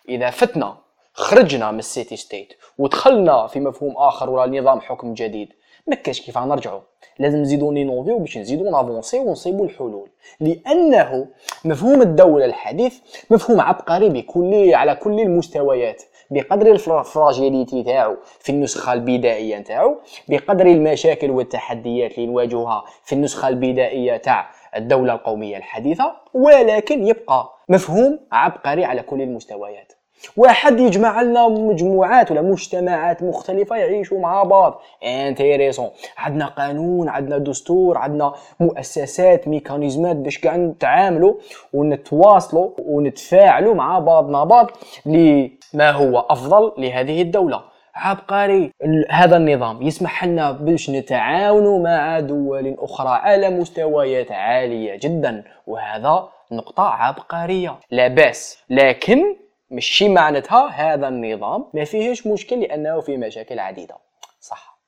إذا 0.10 0.30
فتنا 0.30 0.78
خرجنا 1.20 1.72
من 1.72 1.80
ال 1.80 1.87
city 1.87 2.16
state 2.16 2.54
ودخلنا 2.78 3.48
في 3.48 3.60
مفهوم 3.60 3.98
آخر 3.98 4.30
ولا 4.30 4.60
نظام 4.62 4.82
حكم 4.82 5.14
جديد. 5.14 5.54
ما 5.88 5.96
كاش 5.96 6.22
كيف 6.22 6.38
نرجعوا 6.38 6.80
لازم 7.20 7.38
نزيدو 7.38 7.72
نينوفيو 7.72 8.20
باش 8.20 8.38
نزيدو 8.38 8.70
نافونسي 8.70 9.20
ونصيبو 9.20 9.64
الحلول. 9.64 10.10
لأنه 10.40 11.28
مفهوم 11.66 12.02
الدولة 12.02 12.46
الحديث 12.46 13.00
مفهوم 13.30 13.62
عبقري 13.62 14.10
بكل 14.10 14.74
على 14.74 14.96
كل 14.96 15.20
المستويات. 15.20 16.04
بقدر 16.32 16.72
الفراجيليتي 16.72 17.84
تاعو 17.84 18.18
في 18.40 18.50
النسخة 18.52 18.94
البدائية 18.94 19.58
تاعو 19.58 19.98
بقدر 20.30 20.66
المشاكل 20.66 21.32
والتحديات 21.32 22.18
اللي 22.18 22.28
نواجهها 22.28 22.84
في 23.04 23.14
النسخة 23.14 23.48
البدائية 23.48 24.18
تاع 24.18 24.50
الدولة 24.76 25.14
القومية 25.14 25.58
الحديثة 25.58 26.14
ولكن 26.34 27.08
يبقى 27.08 27.50
مفهوم 27.70 28.20
عبقري 28.32 28.86
على 28.86 29.02
كل 29.02 29.22
المستويات. 29.22 29.94
واحد 30.38 30.80
يجمع 30.80 31.22
لنا 31.22 31.48
مجموعات 31.48 32.32
ولا 32.32 32.42
مجتمعات 32.42 33.24
مختلفة 33.24 33.76
يعيشوا 33.76 34.20
مع 34.20 34.44
بعض. 34.44 34.82
انتيريسون 35.04 35.90
عندنا 36.18 36.46
قانون 36.46 37.10
عندنا 37.10 37.38
دستور 37.38 37.98
عندنا 37.98 38.34
مؤسسات 38.60 39.48
ميكانيزمات 39.48 40.16
باش 40.16 40.38
كاع 40.38 40.56
نتعاملوا 40.56 41.34
ونتواصلوا 41.74 42.70
ونتفاعلوا 42.80 43.74
مع 43.76 44.00
بعضنا 44.00 44.44
بعض 44.44 44.72
لما 45.06 45.92
هو 45.92 46.20
أفضل 46.20 46.72
لهذه 46.78 47.22
الدولة. 47.22 47.62
عبقري 47.96 48.72
هذا 49.10 49.38
النظام 49.38 49.82
يسمح 49.82 50.26
لنا 50.26 50.52
باش 50.52 50.90
نتعاونوا 50.90 51.84
مع 51.84 52.20
دول 52.20 52.76
أخرى 52.80 53.10
على 53.10 53.50
مستويات 53.50 54.32
عالية 54.32 55.00
جدا. 55.02 55.44
وهذا 55.68 56.30
نقطة 56.52 56.84
عبقرية. 56.84 57.76
لا 57.92 58.08
بأس. 58.08 58.64
لكن 58.70 59.36
ماشي 59.72 60.10
معناتها 60.10 60.68
هذا 60.68 61.08
النظام 61.08 61.66
ما 61.74 61.84
فيهش 61.84 62.28
مشكل 62.28 62.60
لأنه 62.60 63.02
فيه 63.02 63.18
مشاكل 63.18 63.60
عديدة. 63.60 64.09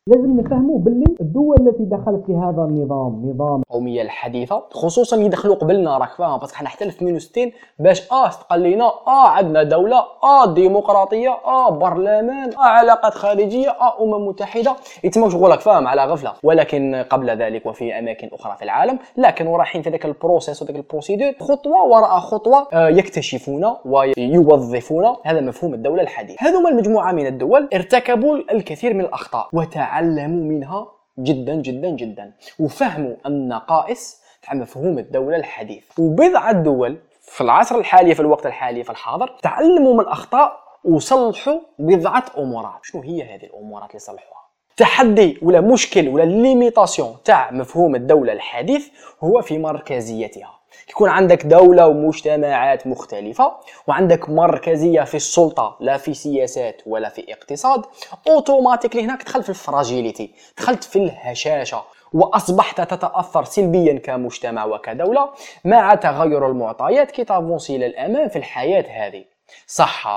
لازم 0.07 0.39
نفهموا 0.39 0.79
باللي 0.79 1.05
الدول 1.21 1.55
التي 1.59 1.83
دخلت 1.85 2.25
في 2.25 2.33
هذا 2.33 2.61
النظام 2.69 3.29
نظام 3.29 3.61
القومية 3.61 4.01
الحديثة 4.01 4.63
خصوصا 4.71 5.17
يدخلوا 5.17 5.55
قبلنا 5.55 5.97
راك 5.97 6.09
فاهم 6.09 6.39
parce 6.39 6.50
que 6.50 6.57
حنا 6.57 6.69
حتى 6.69 6.87
62 6.87 7.51
باش 7.79 8.11
آه 8.11 8.27
استقلينا 8.27 8.83
آه 9.07 9.27
عندنا 9.27 9.63
دولة 9.63 10.03
آه 10.23 10.53
ديمقراطية 10.53 11.29
آه 11.29 11.69
برلمان 11.69 12.53
آه 12.53 12.59
علاقات 12.59 13.13
خارجية 13.13 13.69
آه 13.69 14.03
أمم 14.03 14.27
متحدة. 14.27 14.75
يتم 15.03 15.29
شغلك 15.29 15.59
فاهم 15.59 15.87
على 15.87 16.05
غفلة. 16.05 16.33
ولكن 16.43 17.05
قبل 17.09 17.29
ذلك 17.29 17.65
وفي 17.65 17.99
أماكن 17.99 18.29
أخرى 18.33 18.55
في 18.57 18.63
العالم 18.63 18.99
لا 19.17 19.31
كانوا 19.31 19.57
رايحين 19.57 19.81
في 19.81 19.89
ذاك 19.89 20.05
ال 20.05 20.12
process 20.12 20.61
وذاك 20.61 20.75
ال 20.75 20.81
procédure 20.81 21.33
خطوة 21.39 21.83
وراء 21.83 22.19
خطوة 22.19 22.67
آه 22.73 22.89
يكتشفون 22.89 23.73
ويوظفون 23.85 25.15
هذا 25.25 25.41
مفهوم 25.41 25.73
الدولة 25.73 26.01
الحديثة. 26.01 26.37
هذوما 26.47 26.69
المجموعة 26.69 27.11
من 27.11 27.27
الدول 27.27 27.69
ارتكبوا 27.73 28.37
الكثير 28.51 28.93
من 28.93 29.01
الأخطاء 29.01 29.47
وتعلموا 29.91 30.43
منها 30.43 30.87
جدا 31.19 31.55
جدا 31.55 31.89
جدا. 31.89 32.33
وفهموا 32.59 33.15
النقائص 33.25 34.21
تاع 34.43 34.53
مفهوم 34.53 34.99
الدولة 34.99 35.37
الحديث. 35.37 35.83
وبضعة 35.99 36.51
دول 36.51 36.97
في 37.21 37.41
العصر 37.41 37.77
الحالي 37.77 38.15
في 38.15 38.19
الوقت 38.19 38.45
الحالي 38.45 38.83
في 38.83 38.89
الحاضر 38.89 39.37
تعلموا 39.43 39.93
من 39.93 39.99
الأخطاء 39.99 40.59
وصلحوا 40.83 41.59
بضعة 41.79 42.25
أمورات. 42.37 42.79
شنو 42.83 43.01
هي 43.01 43.23
هذه 43.23 43.43
الأمورات 43.43 43.89
اللي 43.89 43.99
صلحوها؟ 43.99 44.41
تحدي 44.77 45.39
ولا 45.41 45.61
مشكل 45.61 46.07
ولا 46.09 46.23
ليميتاسيون 46.23 47.15
تاع 47.25 47.51
مفهوم 47.51 47.95
الدولة 47.95 48.33
الحديث 48.33 48.87
هو 49.23 49.41
في 49.41 49.57
مركزيتها. 49.57 50.60
يكون 50.89 51.09
عندك 51.09 51.45
دولة 51.45 51.87
ومجتمعات 51.87 52.87
مختلفة 52.87 53.51
وعندك 53.87 54.29
مركزية 54.29 55.01
في 55.01 55.15
السلطة 55.15 55.77
لا 55.79 55.97
في 55.97 56.13
سياسات 56.13 56.81
ولا 56.85 57.09
في 57.09 57.33
اقتصاد 57.33 57.85
automatically 58.27 59.03
هناك 59.03 59.23
تدخل 59.23 59.43
في 59.43 59.49
ال 59.49 59.57
fragilité 59.57 60.31
دخلت 60.57 60.83
في 60.83 60.95
الهشاشة 60.95 61.83
وأصبحت 62.13 62.81
تتأثر 62.81 63.43
سلبيا 63.43 63.99
كمجتمع 63.99 64.65
وكدولة 64.65 65.29
مع 65.65 65.95
تغير 65.95 66.47
المعطيات 66.47 67.11
كي 67.11 67.23
تافونسي 67.23 67.77
للأمام 67.77 68.29
في 68.29 68.35
الحياة 68.35 69.07
هذه. 69.07 69.30
صح 69.67 70.07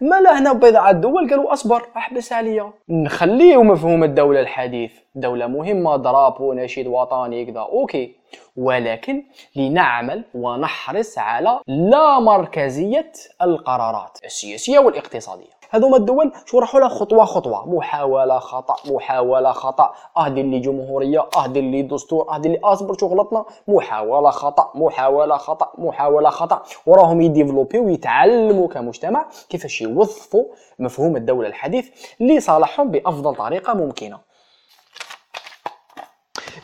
ما 0.00 0.20
لا 0.20 0.38
هنا 0.38 0.52
بضعة 0.52 0.92
دول 0.92 1.30
قالوا 1.30 1.52
أصبر 1.52 1.82
احبس 1.96 2.32
عليا 2.32 2.72
نخليه 2.88 3.62
مفهوم 3.62 4.04
الدولة 4.04 4.40
الحديث. 4.40 4.92
دولة 5.14 5.46
مهمة 5.46 5.96
drapeau 5.96 6.52
نشيد 6.52 6.86
وطني 6.86 7.46
كذا. 7.46 7.60
OK. 7.60 8.16
ولكن 8.56 9.24
لنعمل 9.56 10.24
ونحرص 10.34 11.18
على 11.18 11.60
لا 11.66 12.18
مركزية 12.18 13.12
القرارات 13.42 14.18
السياسية 14.24 14.78
والاقتصادية. 14.78 15.59
هذوما 15.70 15.96
الدول 15.96 16.32
شو 16.46 16.58
راحوا 16.58 16.80
لها؟ 16.80 16.88
خطوة 16.88 17.24
خطوة. 17.24 17.74
محاولة 17.76 18.38
خطأ 18.38 18.76
محاولة 18.92 19.52
خطأ. 19.52 19.94
آه 20.16 20.28
دير 20.28 20.44
لي 20.44 20.58
جمهورية 20.58 21.28
آه 21.36 21.46
دير 21.46 21.62
لي 21.62 21.82
دستور 21.82 22.30
آه 22.30 22.38
دير 22.38 22.52
لي 22.52 22.58
أصبر 22.64 22.98
شو 22.98 23.06
غلطنا 23.06 23.44
محاولة 23.68 24.30
خطأ 24.30 24.70
محاولة 24.74 25.36
خطأ 25.36 25.72
محاولة 25.78 26.30
خطأ. 26.30 26.62
وراهم 26.86 27.20
يديفلوبي 27.20 27.78
ويتعلموا 27.78 28.68
كمجتمع 28.68 29.26
كيفاش 29.48 29.80
يوظفوا 29.80 30.44
مفهوم 30.78 31.16
الدولة 31.16 31.48
الحديث 31.48 31.88
لصالحهم 32.20 32.90
بأفضل 32.90 33.34
طريقة 33.34 33.74
ممكنة. 33.74 34.18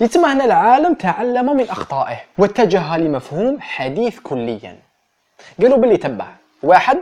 يتم 0.00 0.24
هنا 0.24 0.44
العالم 0.44 0.94
تعلم 0.94 1.56
من 1.56 1.70
أخطائه 1.70 2.16
واتجه 2.38 2.96
لمفهوم 2.96 3.60
حديث 3.60 4.20
كليا. 4.20 4.78
قالوا 5.62 5.78
باللي 5.78 5.96
تبع 5.96 6.26
واحد 6.62 6.98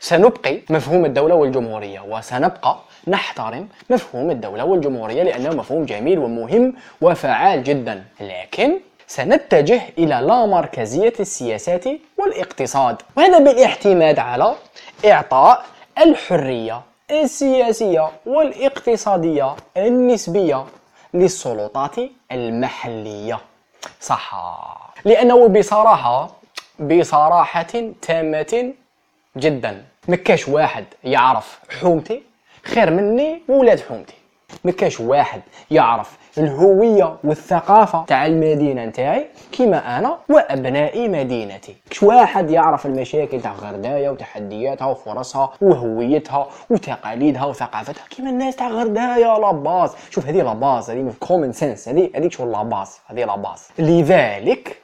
سنبقي 0.00 0.58
مفهوم 0.70 1.04
الدولة 1.04 1.34
والجمهورية 1.34 2.00
وسنبقى 2.00 2.76
نحترم 3.08 3.68
مفهوم 3.90 4.30
الدولة 4.30 4.64
والجمهورية 4.64 5.22
لأنه 5.22 5.50
مفهوم 5.50 5.84
جميل 5.84 6.18
ومهم 6.18 6.74
وفعال 7.00 7.64
جدا. 7.64 8.04
لكن 8.20 8.80
سنتجه 9.06 9.82
إلى 9.98 10.14
لا 10.26 10.46
مركزية 10.46 11.12
السياسات 11.20 11.84
والاقتصاد 12.18 13.02
وهذا 13.16 13.38
بالاعتماد 13.38 14.18
على 14.18 14.54
إعطاء 15.04 15.64
الحرية 15.98 16.80
السياسية 17.10 18.10
والاقتصادية 18.26 19.56
النسبية 19.76 20.64
للسلطات 21.14 21.96
المحلية. 22.32 23.38
صح 24.00 24.34
لأنه 25.04 25.48
بصراحة 25.48 26.30
بصراحة 26.80 27.92
تامة 28.02 28.72
جدا. 29.36 29.82
مكاش 30.08 30.48
واحد 30.48 30.84
يعرف 31.04 31.60
حومتي 31.80 32.22
خير 32.64 32.90
مني 32.90 33.42
وولاد 33.48 33.80
حومتي. 33.80 34.14
ما 34.64 34.72
كاش 34.72 35.00
واحد 35.00 35.40
يعرف 35.70 36.18
الهوية 36.38 37.16
والثقافة 37.24 38.04
تاع 38.04 38.26
المدينة 38.26 38.84
نتاعي 38.84 39.26
كيما 39.52 39.98
أنا 39.98 40.18
وابناء 40.28 41.08
مدينتي. 41.08 41.76
كش 41.90 42.02
واحد 42.02 42.50
يعرف 42.50 42.86
المشاكل 42.86 43.40
تاع 43.40 43.52
غرداية 43.52 44.10
وتحدياتها 44.10 44.86
وفرصها 44.86 45.52
وهويتها 45.60 46.48
وتقاليدها 46.70 47.44
وثقافتها. 47.44 48.04
كيما 48.10 48.30
الناس 48.30 48.56
تاع 48.56 48.68
غرداية 48.68 49.38
la 49.38 49.55
base 49.55 49.90
شوف 50.10 50.26
هذه 50.26 50.42
la 50.42 50.58
base 50.58 50.90
هذه 50.90 51.12
common 51.20 51.52
sense 51.52 51.88
هذه 51.88 52.10
هذيك 52.16 52.32
شغل 52.32 52.52
la 52.52 52.67
base 52.67 52.98
هذه 53.06 53.24
la 53.24 53.39
base 53.39 53.68
لذلك 53.78 54.83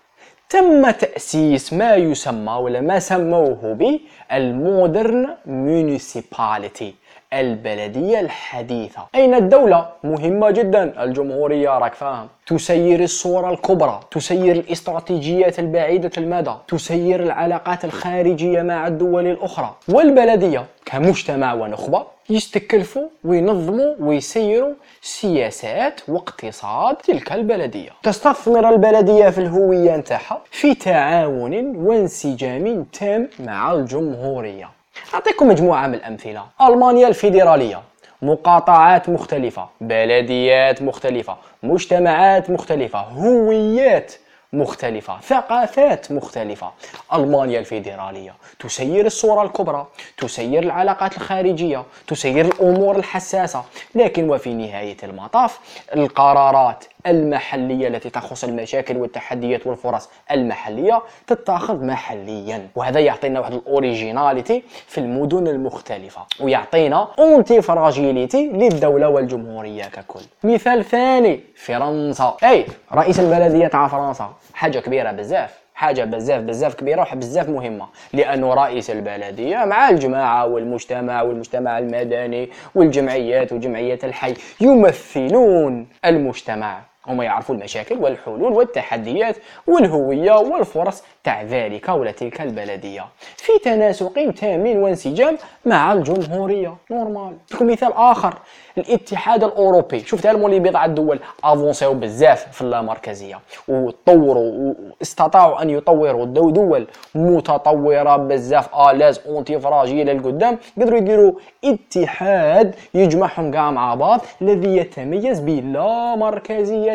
تم 0.51 0.91
تأسيس 0.91 1.73
ما 1.73 1.95
يسمى 1.95 2.53
ولا 2.53 2.81
ما 2.81 2.99
سموه 2.99 3.61
ب 3.81 4.01
ال 4.33 4.47
modern 4.47 5.29
municipality 5.47 6.95
البلدية 7.33 8.21
الحديثة. 8.21 9.07
أين 9.15 9.35
الدولة؟ 9.35 9.89
مهمة 10.05 10.51
جدا. 10.51 11.05
الجمهورية 11.05 11.79
راك 11.79 11.95
فاهم 11.95 12.29
تسير 12.47 13.03
الصورة 13.03 13.51
الكبرى. 13.51 14.01
تسير 14.11 14.57
الاستراتيجيات 14.57 15.59
البعيدة 15.59 16.11
المدى. 16.19 16.55
تسير 16.69 17.23
العلاقات 17.23 17.85
الخارجية 17.85 18.63
مع 18.63 18.87
الدول 18.87 19.27
الأخرى. 19.27 19.75
والبلدية 19.89 20.67
كمجتمع 20.85 21.55
ونخبة 21.55 22.07
يستكلفوا 22.31 23.09
وينظموا 23.25 23.95
ويسيروا 24.01 24.73
سياسات 25.03 26.01
واقتصاد 26.09 26.97
تلك 26.97 27.33
البلدية. 27.33 27.91
تستثمر 28.03 28.69
البلدية 28.69 29.31
في 29.31 29.39
الهوية 29.39 29.97
نتاعها 29.97 30.43
في 30.51 30.75
تعاون 30.75 31.77
وانسجام 31.77 32.85
تام 32.85 33.29
مع 33.41 33.73
الجمهورية. 33.73 34.80
أعطيكم 35.15 35.49
مجموعة 35.49 35.87
من 35.87 35.95
الأمثلة. 35.95 36.45
ألمانيا 36.63 37.09
الفيدرالية. 37.09 37.83
مقاطعات 38.23 39.09
مختلفة. 39.09 39.69
بلديات 39.81 40.83
مختلفة. 40.83 41.37
مجتمعات 41.63 42.51
مختلفة. 42.51 42.99
هويات 42.99 44.13
مختلفة. 44.53 45.21
ثقافات 45.21 46.13
مختلفة. 46.13 46.71
ألمانيا 47.15 47.59
الفيدرالية. 47.59 48.35
تسير 48.59 49.07
الصورة 49.07 49.43
الكبرى. 49.43 49.87
تسير 50.19 50.63
العلاقات 50.63 51.17
الخارجية. 51.17 51.85
تسير 52.07 52.45
الأمور 52.45 52.97
الحساسة. 52.97 53.65
لكن 53.95 54.31
وفي 54.31 54.55
نهاية 54.55 54.97
المطاف 55.03 55.59
القرارات 55.95 56.85
المحلية 57.07 57.89
التي 57.89 58.11
تخص 58.11 58.45
المشاكل 58.45 58.97
والتحديات 58.97 59.67
والفرص 59.67 60.09
المحلية 60.31 61.03
تتاخذ 61.27 61.85
محليا. 61.85 62.69
وهذا 62.77 63.01
يعطينا 63.01 63.41
واحد 63.41 63.53
ال 63.53 63.62
originalité 63.62 64.63
في 64.87 64.99
المدن 64.99 65.49
المختلفة 65.49 66.21
ويعطينا 66.41 67.09
antifragilité 67.19 68.49
للدولة 68.49 69.09
والجمهورية 69.09 69.85
ككل. 69.85 70.21
مثال 70.45 70.85
ثاني 70.85 71.41
فرنسا. 71.55 72.37
أي 72.45 72.67
رئيس 72.93 73.21
البلدية 73.21 73.67
تاع 73.67 73.89
فرنسا. 73.89 74.31
حاجة 74.55 74.79
كبيرة 74.79 75.13
بزاف. 75.13 75.61
حاجة 75.81 76.05
بزاف 76.05 76.43
بزاف 76.43 76.75
كبيرة 76.75 77.07
وبزاف 77.13 77.49
مهمة 77.49 77.87
لأنه 78.13 78.55
رئيس 78.55 78.91
البلدية 78.91 79.65
مع 79.65 79.89
الجماعة 79.91 80.47
والمجتمع 80.47 81.23
والمجتمع 81.23 81.79
المدني 81.79 82.51
والجمعيات 82.75 83.53
وجمعيات 83.53 84.05
الحي 84.05 84.35
يمثلون 84.61 85.87
المجتمع. 86.05 86.81
هم 87.07 87.23
يعرفوا 87.23 87.55
المشاكل 87.55 87.99
والحلول 87.99 88.53
والتحديات 88.53 89.37
والهوية 89.67 90.33
والفرص 90.33 91.03
تاع 91.25 91.43
ذلك 91.43 91.89
ولا 91.89 92.11
تلك 92.11 92.41
البلدية. 92.41 93.07
في 93.37 93.53
تناسق 93.65 94.33
تام 94.41 94.77
وانسجام 94.77 95.39
مع 95.67 95.93
الجمهورية. 95.93 96.77
نورمال. 96.91 97.37
لكم 97.53 97.67
مثال 97.67 97.93
آخر. 97.93 98.35
الاتحاد 98.79 99.45
الأوروبي. 99.45 99.99
شفت 99.99 100.27
المولي 100.27 100.61
بضع 100.61 100.85
الدول 100.85 101.21
avancé 101.45 101.88
و 101.88 101.95
بزاف 101.95 102.53
في 102.53 102.63
اللامركزية. 102.63 103.41
وطوروا 103.69 104.75
واستطاعوا 105.01 105.63
أن 105.63 105.71
يطوروا 105.71 106.25
دول 106.27 106.87
متطورة 107.15 108.17
بزاف. 108.17 108.77
à 108.77 109.21
l'aise 109.27 109.61
antifragile 109.61 110.11
للقدام. 110.11 110.59
قدروا 110.77 110.99
يديروا 110.99 111.33
اتحاد 111.65 112.75
يجمعهم 112.95 113.51
كاع 113.51 113.71
مع 113.71 113.95
بعض. 113.95 114.21
الذي 114.43 114.77
يتميز 114.77 115.41
بلا 115.41 116.17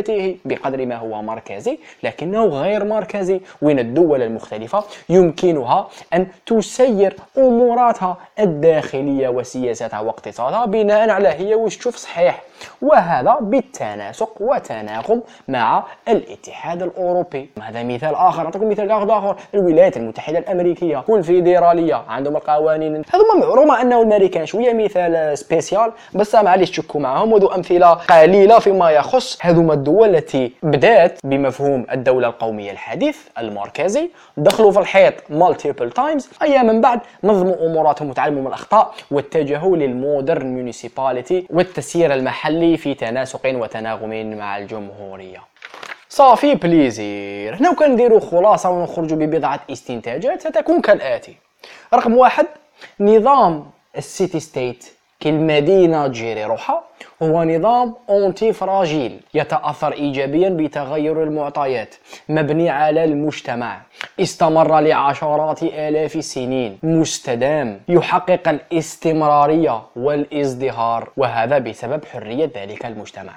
مركزيته 0.10 0.38
بقدر 0.46 0.86
ما 0.86 0.96
هو 0.96 1.22
مركزي 1.22 1.80
لكنه 2.04 2.46
غير 2.46 2.86
مركزي 2.86 3.42
وين 3.62 3.80
الدول 3.80 4.22
المختلفة 4.22 4.84
يمكنها 5.10 5.88
أن 6.14 6.28
تسير 6.46 7.16
أموراتها 7.38 8.18
الداخلية 8.40 9.30
وسياساتها 9.30 10.00
واقتصادها 10.00 10.66
بناء 10.66 11.10
على 11.10 11.28
هي 11.30 11.56
وش 11.56 11.78
تشوف 11.78 11.96
صحيح. 11.96 12.44
وهذا 12.82 13.38
بالتناسق 13.42 14.42
وتناغم 14.42 15.22
مع 15.48 15.84
الاتحاد 16.08 16.84
الأوروبي. 16.84 17.50
هذا 17.62 17.84
مثال 17.84 18.16
آخر 18.16 18.46
أعطيكم 18.46 18.70
مثال 18.70 18.92
آخر 18.92 19.36
الولايات 19.54 19.98
المتحدة 19.98 20.40
الأمريكية 20.40 21.04
والفيدراليه 21.08 21.96
عندهم 21.96 22.36
القوانين. 22.36 23.02
هذوما 23.14 23.46
رغم 23.56 23.72
انه 23.72 24.02
الأمريكان 24.02 24.46
شوية 24.46 24.74
مثال 24.74 25.38
spécial 25.38 25.92
بس 26.14 26.36
معليش 26.36 26.72
تشكوا 26.72 27.02
معهم 27.02 27.34
وذو 27.34 27.48
أمثلة 27.48 27.94
قليلة 27.94 28.60
فيما 28.60 28.92
يخص 28.92 29.38
هذوما 29.42 29.74
الدول 29.86 30.16
التي 30.16 30.52
بدأت 30.64 31.20
بمفهوم 31.24 31.86
الدولة 31.92 32.28
القومية. 32.28 32.72
الحديث 32.72 33.18
المركزي 33.38 34.10
دخلوا 34.38 34.72
في 34.72 34.80
الحيط 34.80 35.14
multiple 35.30 35.92
times 35.92 36.30
أيام 36.42 36.66
من 36.66 36.82
بعد 36.82 37.00
نظموا 37.24 37.66
أموراتهم 37.66 38.10
وتعلموا 38.10 38.42
من 38.42 38.48
الأخطاء 38.48 38.94
واتجهوا 39.12 39.78
لل 39.78 39.95
modern 39.95 40.46
municipality 40.46 41.48
والتسيير 41.50 42.14
المحلي 42.14 42.78
في 42.78 42.94
تناسق 42.94 43.42
وتناغم 43.46 44.38
مع 44.38 44.58
الجمهورية. 44.58 45.44
ça 46.10 46.25
fait 46.25 46.56
plaisir 46.56 47.56
هنا 47.56 47.74
كان 47.74 47.92
نديرو 47.92 48.20
خلاصة 48.20 48.70
ونخرجوا 48.70 49.18
ببضعة 49.18 49.60
استنتاجات 49.72 50.42
ستكون 50.42 50.82
كالآتي. 50.82 51.36
رقم 51.94 52.18
واحد 52.18 52.46
نظام 53.00 53.66
ال 53.98 54.06
city 54.06 54.40
state 54.40 54.86
كالمدينة 55.20 56.08
ت 56.08 56.14
gérer 56.14 56.46
روحها 56.46 56.84
هو 57.24 57.44
نظام 57.44 57.94
antifragile 58.10 59.20
يتأثر 59.34 59.94
إيجابيا 59.94 60.50
بتغير 60.50 61.24
المعطيات 61.24 61.96
مبني 62.30 62.70
على 62.70 63.04
المجتمع. 63.04 63.82
استمر 64.20 64.80
لعشرات 64.80 65.64
آلاف 65.64 66.16
السنين 66.16 66.80
مستدام 66.84 67.82
يحقق 67.88 68.50
الاستمرارية 68.50 69.82
والازدهار 69.96 71.10
وهذا 71.18 71.58
بسبب 71.58 72.06
حرية 72.06 72.52
ذلك 72.56 72.86
المجتمع. 72.86 73.34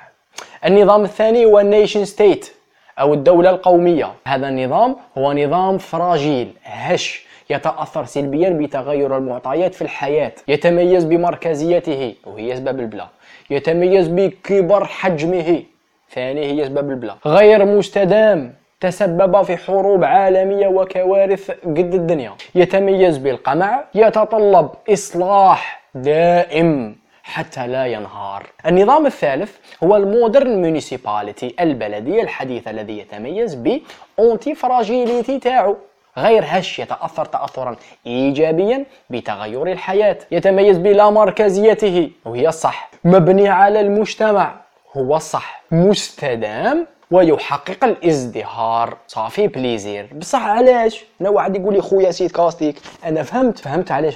النظام 0.64 1.04
الثاني 1.04 1.44
هو 1.44 1.60
ال 1.60 1.66
nation 1.66 2.04
state 2.04 2.52
أو 2.98 3.14
الدولة 3.14 3.50
القومية. 3.50 4.12
هذا 4.26 4.48
النظام 4.48 4.96
هو 5.18 5.32
نظام 5.32 5.78
fragile 5.78 6.52
هش 6.64 7.27
يتأثر 7.50 8.04
سلبيا 8.04 8.50
بتغير 8.50 9.16
المعطيات 9.16 9.74
في 9.74 9.82
الحياة 9.82 10.32
يتميز 10.48 11.04
بمركزيته 11.04 12.14
وهي 12.26 12.52
أسباب 12.52 12.80
البلا 12.80 13.08
يتميز 13.50 14.08
بكبر 14.08 14.84
حجمه 14.84 15.62
ثاني 16.10 16.46
هي 16.46 16.62
أسباب 16.62 16.90
البلا 16.90 17.14
غير 17.26 17.64
مستدام 17.64 18.54
تسبب 18.80 19.42
في 19.42 19.56
حروب 19.56 20.04
عالمية 20.04 20.66
وكوارث 20.66 21.50
قد 21.50 21.94
الدنيا. 21.94 22.32
يتميز 22.54 23.18
بالقمع 23.18 23.84
يتطلب 23.94 24.70
إصلاح 24.90 25.82
دائم 25.94 26.96
حتى 27.22 27.66
لا 27.66 27.86
ينهار. 27.86 28.46
النظام 28.66 29.06
الثالث 29.06 29.56
هو 29.84 29.96
ال 29.96 30.06
modern 30.06 30.62
municipality 30.62 31.54
البلدية 31.60 32.22
الحديثة 32.22 32.70
الذي 32.70 32.98
يتميز 32.98 33.54
ب 33.54 33.80
antifragilité 34.18 35.38
تاعو. 35.38 35.76
غير 36.22 36.44
هش 36.46 36.78
يتأثر 36.78 37.24
تأثرا 37.24 37.76
إيجابيا 38.06 38.86
بتغير 39.10 39.72
الحياة. 39.72 40.18
يتميز 40.30 40.78
بلا 40.78 41.10
مركزيته 41.10 42.10
وهي 42.24 42.48
الصح. 42.48 42.90
مبني 43.04 43.48
على 43.48 43.80
المجتمع 43.80 44.54
هو 44.96 45.16
الصح. 45.16 45.62
مستدام 45.70 46.86
ويحقق 47.10 47.84
الازدهار. 47.84 48.96
ça 49.06 49.19
fait 49.19 49.46
plaisir. 49.46 50.10
بصح 50.14 50.42
علاش؟ 50.42 51.04
أنا 51.20 51.28
واحد 51.28 51.56
يقول 51.56 51.74
لي 51.74 51.80
خويا 51.80 52.10
سيد 52.10 52.30
كاستيك 52.30 52.76
أنا 53.04 53.22
فهمت 53.22 53.58
فهمت 53.58 53.92
علاش 53.92 54.14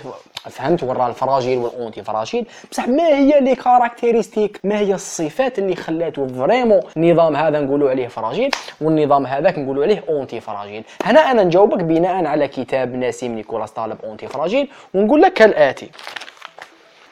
فهمت 0.50 0.82
ورا 0.82 1.08
ال 1.08 1.13
fragile 1.13 1.48
وال 1.48 1.58
antifragile. 1.58 2.46
بصح 2.70 2.88
ما 2.88 3.06
هي 3.06 3.40
les 3.40 3.54
caractéristiques 3.54 4.60
ما 4.64 4.78
هي 4.78 4.94
الصفات 4.94 5.58
اللي 5.58 5.76
خلاته 5.76 6.26
vraiment 6.26 6.80
النظام 6.96 7.36
هذا 7.36 7.60
نقولوا 7.60 7.90
عليه 7.90 8.08
fragile 8.08 8.50
والنظام 8.80 9.26
هذاك 9.26 9.58
نقولوا 9.58 9.84
عليه 9.84 10.04
antifragile. 10.08 10.84
هنا 11.04 11.30
أنا 11.30 11.42
نجاوبك 11.42 11.84
بناء 11.84 12.24
على 12.24 12.48
كتاب 12.48 12.94
نسيم 12.94 13.34
نيكولاس 13.34 13.70
طالب 13.70 13.98
antifragile 14.04 14.68
ونقول 14.94 15.22
لك 15.22 15.32
كالآتي. 15.32 15.90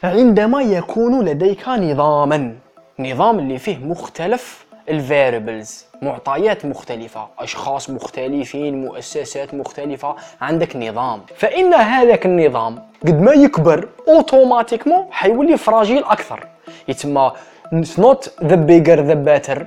عندما 0.05 0.63
يكون 0.63 1.25
لديك 1.25 1.69
نظاما 1.69 2.55
نظام 2.99 3.39
اللي 3.39 3.59
فيه 3.59 3.79
مختلف 3.79 4.65
ال 4.89 4.99
variables 4.99 5.87
معطيات 6.03 6.65
مختلفة 6.65 7.27
أشخاص 7.39 7.91
مختلفين 7.91 8.85
مؤسسات 8.85 9.55
مختلفة 9.55 10.17
عندك 10.41 10.77
نظام. 10.77 11.21
فإن 11.37 11.75
هذاك 11.75 12.27
النظام 12.27 12.79
قد 13.07 13.21
ما 13.21 13.33
يكبر 13.33 13.89
automatiquement 14.09 15.07
حيولي 15.11 15.57
fragile 15.57 16.05
أكثر. 16.05 16.47
يتما 16.89 17.33
It's 17.73 17.97
not 17.99 18.21
the 18.51 18.57
bigger 18.57 18.97
the 19.11 19.19
better. 19.31 19.59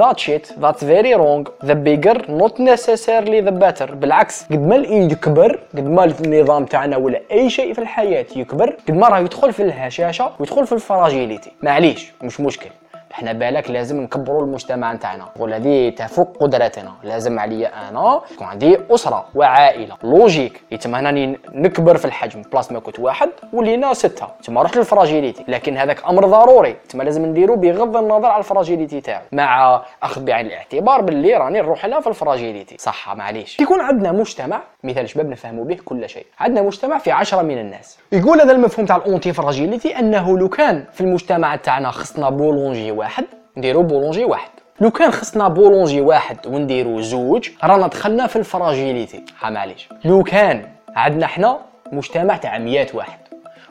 That 0.00 0.18
shit 0.18 0.44
that's 0.62 0.82
very 0.82 1.12
wrong. 1.14 1.46
The 1.62 1.76
bigger 1.88 2.16
not 2.28 2.58
necessarily 2.58 3.40
the 3.40 3.52
better. 3.52 3.94
بالعكس 3.94 4.44
قد 4.44 4.66
ما 4.66 4.76
يكبر 4.76 5.60
قد 5.74 5.88
ما 5.88 6.04
النظام 6.04 6.64
تاعنا 6.64 6.96
ولا 6.96 7.20
أي 7.32 7.50
شيء 7.50 7.74
في 7.74 7.80
الحياة 7.80 8.26
يكبر 8.36 8.76
قد 8.88 8.94
ما 8.94 9.08
راه 9.08 9.18
يدخل 9.18 9.52
في 9.52 9.62
الهشاشة 9.62 10.32
ويدخل 10.38 10.66
في 10.66 10.72
ال 10.72 10.79
fragilité. 10.79 11.52
معليش 11.62 12.12
مش 12.22 12.40
مشكل. 12.40 12.70
إحنا 13.12 13.32
بالك 13.32 13.70
لازم 13.70 14.00
نكبروا 14.00 14.42
المجتمع 14.42 14.92
نتاعنا. 14.92 15.28
والذي 15.36 15.90
تفوق 15.90 16.36
قدرتنا 16.40 16.92
لازم 17.02 17.38
عليا 17.38 17.88
أنا 17.88 18.20
يكون 18.32 18.46
عندي 18.46 18.78
أسرة 18.90 19.26
وعائلة. 19.34 19.96
logique. 20.02 20.62
يتم 20.70 20.94
هنا 20.94 21.36
نكبر 21.52 21.96
في 21.96 22.04
الحجم. 22.04 22.42
بلاص 22.42 22.72
ما 22.72 22.80
كنت 22.80 22.98
واحد 22.98 23.30
ولينا 23.52 23.94
ستة. 23.94 24.26
تما 24.44 24.62
رحت 24.62 24.76
لل 24.76 24.87
fragilité. 24.87 25.44
لكن 25.48 25.76
هذاك 25.76 26.04
أمر 26.06 26.26
ضروري. 26.26 26.76
تما 26.88 27.02
لازم 27.02 27.26
نديرو 27.26 27.56
بغض 27.56 27.96
النظر 27.96 28.26
على 28.26 28.38
ال 28.38 28.44
fragilité 28.44 29.00
تاعو. 29.00 29.22
مع 29.32 29.82
اخذ 30.02 30.24
بعين 30.24 30.46
الاعتبار 30.46 31.00
باللي 31.00 31.36
راني 31.36 31.60
نروح 31.60 31.86
لها 31.86 32.00
في 32.00 32.06
ال 32.06 32.12
fragilité. 32.12 32.76
صح 32.78 33.14
معليش. 33.16 33.60
يكون 33.60 33.80
عندنا 33.80 34.12
مجتمع 34.12 34.60
مثال 34.84 35.08
شباب 35.08 35.28
نفهموا 35.28 35.64
به 35.64 35.78
كل 35.84 36.08
شيء. 36.08 36.26
عندنا 36.40 36.62
مجتمع 36.62 36.98
في 36.98 37.10
عشرة 37.10 37.42
من 37.42 37.58
الناس. 37.58 37.98
يقول 38.12 38.40
هذا 38.40 38.52
المفهوم 38.52 38.86
تاع 38.86 38.96
ال 38.96 39.32
antifragilité 39.32 39.98
أنه 39.98 40.38
لو 40.38 40.48
كان 40.48 40.84
في 40.92 41.00
المجتمع 41.00 41.56
تاعنا 41.56 41.90
خصنا 41.90 42.30
boulanger 42.30 42.90
واحد 42.90 43.24
نديرو 43.56 43.82
boulanger 43.82 44.24
واحد. 44.24 44.50
لو 44.80 44.90
كان 44.90 45.10
خصنا 45.10 45.48
boulanger 45.48 46.00
واحد 46.00 46.46
ونديرو 46.46 47.00
زوج 47.00 47.50
رانا 47.64 47.86
دخلنا 47.86 48.26
في 48.26 48.36
ال 48.36 48.44
fragilité. 48.44 49.24
معليش. 49.42 49.88
لو 50.04 50.22
كان 50.22 50.66
عندنا 50.96 51.26
حنا 51.26 51.58
مجتمع 51.92 52.36
تاع 52.36 52.58
مئات 52.58 52.94
واحد 52.94 53.18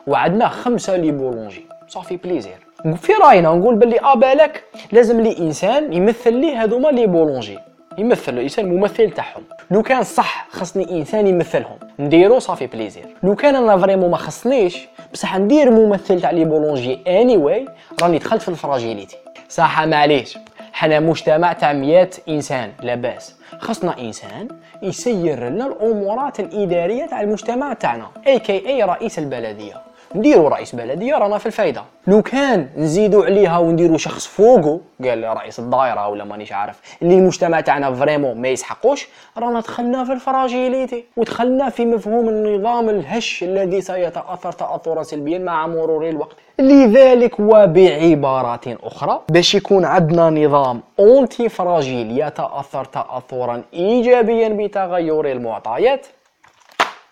وعندنا 0.06 0.48
خمسة 0.48 0.96
les 0.96 1.10
boulangers 1.10 1.66
ça 1.88 1.97
fait 1.97 2.16
plaisir 2.16 2.66
في 2.96 3.12
رأينا 3.12 3.48
نقول 3.48 3.74
باللي 3.74 4.00
آه 4.00 4.14
بالك 4.14 4.64
لازم 4.92 5.20
لي 5.20 5.38
إنسان 5.38 5.92
يمثل 5.92 6.32
لي 6.32 6.56
هذوما 6.56 6.88
les 6.88 7.06
boulangers. 7.06 7.58
يمثل 7.98 8.32
الانسان 8.32 8.68
ممثل 8.68 9.10
تاعهم. 9.10 9.42
لو 9.70 9.82
كان 9.82 10.02
صح 10.02 10.48
خصني 10.50 10.90
إنسان 10.90 11.26
يمثلهم. 11.26 11.78
نديرو 11.98 12.38
ça 12.38 12.47
fait 12.47 12.66
plaisir 12.66 13.06
لو 13.22 13.34
كان 13.34 13.56
أنا 13.56 13.78
vraiment 13.78 14.10
ما 14.10 14.16
خصنيش 14.16 14.88
بصح 15.12 15.36
ندير 15.36 15.70
ممثل 15.70 16.20
تاع 16.20 16.30
les 16.30 16.44
boulangers 16.44 16.98
اني 17.06 17.36
anyway 17.36 17.70
راني 18.02 18.18
دخلت 18.18 18.42
في 18.42 18.48
ال 18.48 18.55
fragilité 18.55 19.16
صح 19.48 19.80
معليش. 19.80 20.38
حنا 20.72 21.00
مجتمع 21.00 21.52
تاع 21.52 21.72
100 21.72 22.10
إنسان. 22.28 22.72
لاباس 22.82 23.34
خصنا 23.58 23.98
إنسان 23.98 24.48
يسير 24.82 25.48
لنا 25.48 25.66
الأمورات 25.66 26.40
الإدارية 26.40 27.06
تاع 27.06 27.20
المجتمع 27.20 27.72
تاعنا 27.72 28.06
a.k.a. 28.26 28.82
رئيس 28.82 29.18
البلدية. 29.18 29.87
نديرو 30.14 30.48
رئيس 30.48 30.74
بلديه 30.74 31.14
رانا 31.14 31.38
في 31.38 31.46
الفايدة. 31.46 31.82
لو 32.06 32.22
كان 32.22 32.68
نزيدو 32.76 33.22
عليها 33.22 33.58
ونديرو 33.58 33.98
شخص 33.98 34.26
فوقو 34.26 34.80
قال 35.04 35.24
رئيس 35.24 35.58
الدائرة 35.58 36.08
ولا 36.08 36.24
مانيش 36.24 36.52
عارف 36.52 36.80
اللي 37.02 37.14
المجتمع 37.14 37.60
تاعنا 37.60 37.92
vraiment 37.94 38.40
ما 38.40 38.48
يسحقوش 38.48 39.08
رانا 39.38 39.60
دخلنا 39.60 40.04
في 40.04 40.12
ال 40.12 40.21
fragilité 40.21 41.04
ودخلنا 41.16 41.68
في 41.70 41.86
مفهوم 41.86 42.28
النظام 42.28 42.88
الهش 42.88 43.42
الذي 43.42 43.80
سيتأثر 43.80 44.52
تاثرا 44.52 45.02
سلبيا 45.02 45.38
مع 45.38 45.66
مرور 45.66 46.08
الوقت. 46.08 46.36
لذلك 46.58 47.40
وبعبارات 47.40 48.68
أخرى 48.82 49.20
باش 49.28 49.54
يكون 49.54 49.84
عندنا 49.84 50.30
نظام 50.30 50.80
antifragile 50.98 52.18
يتأثر 52.20 52.84
تأثرا 52.84 53.62
إيجابيا 53.74 54.48
بتغير 54.48 55.32
المعطيات 55.32 56.06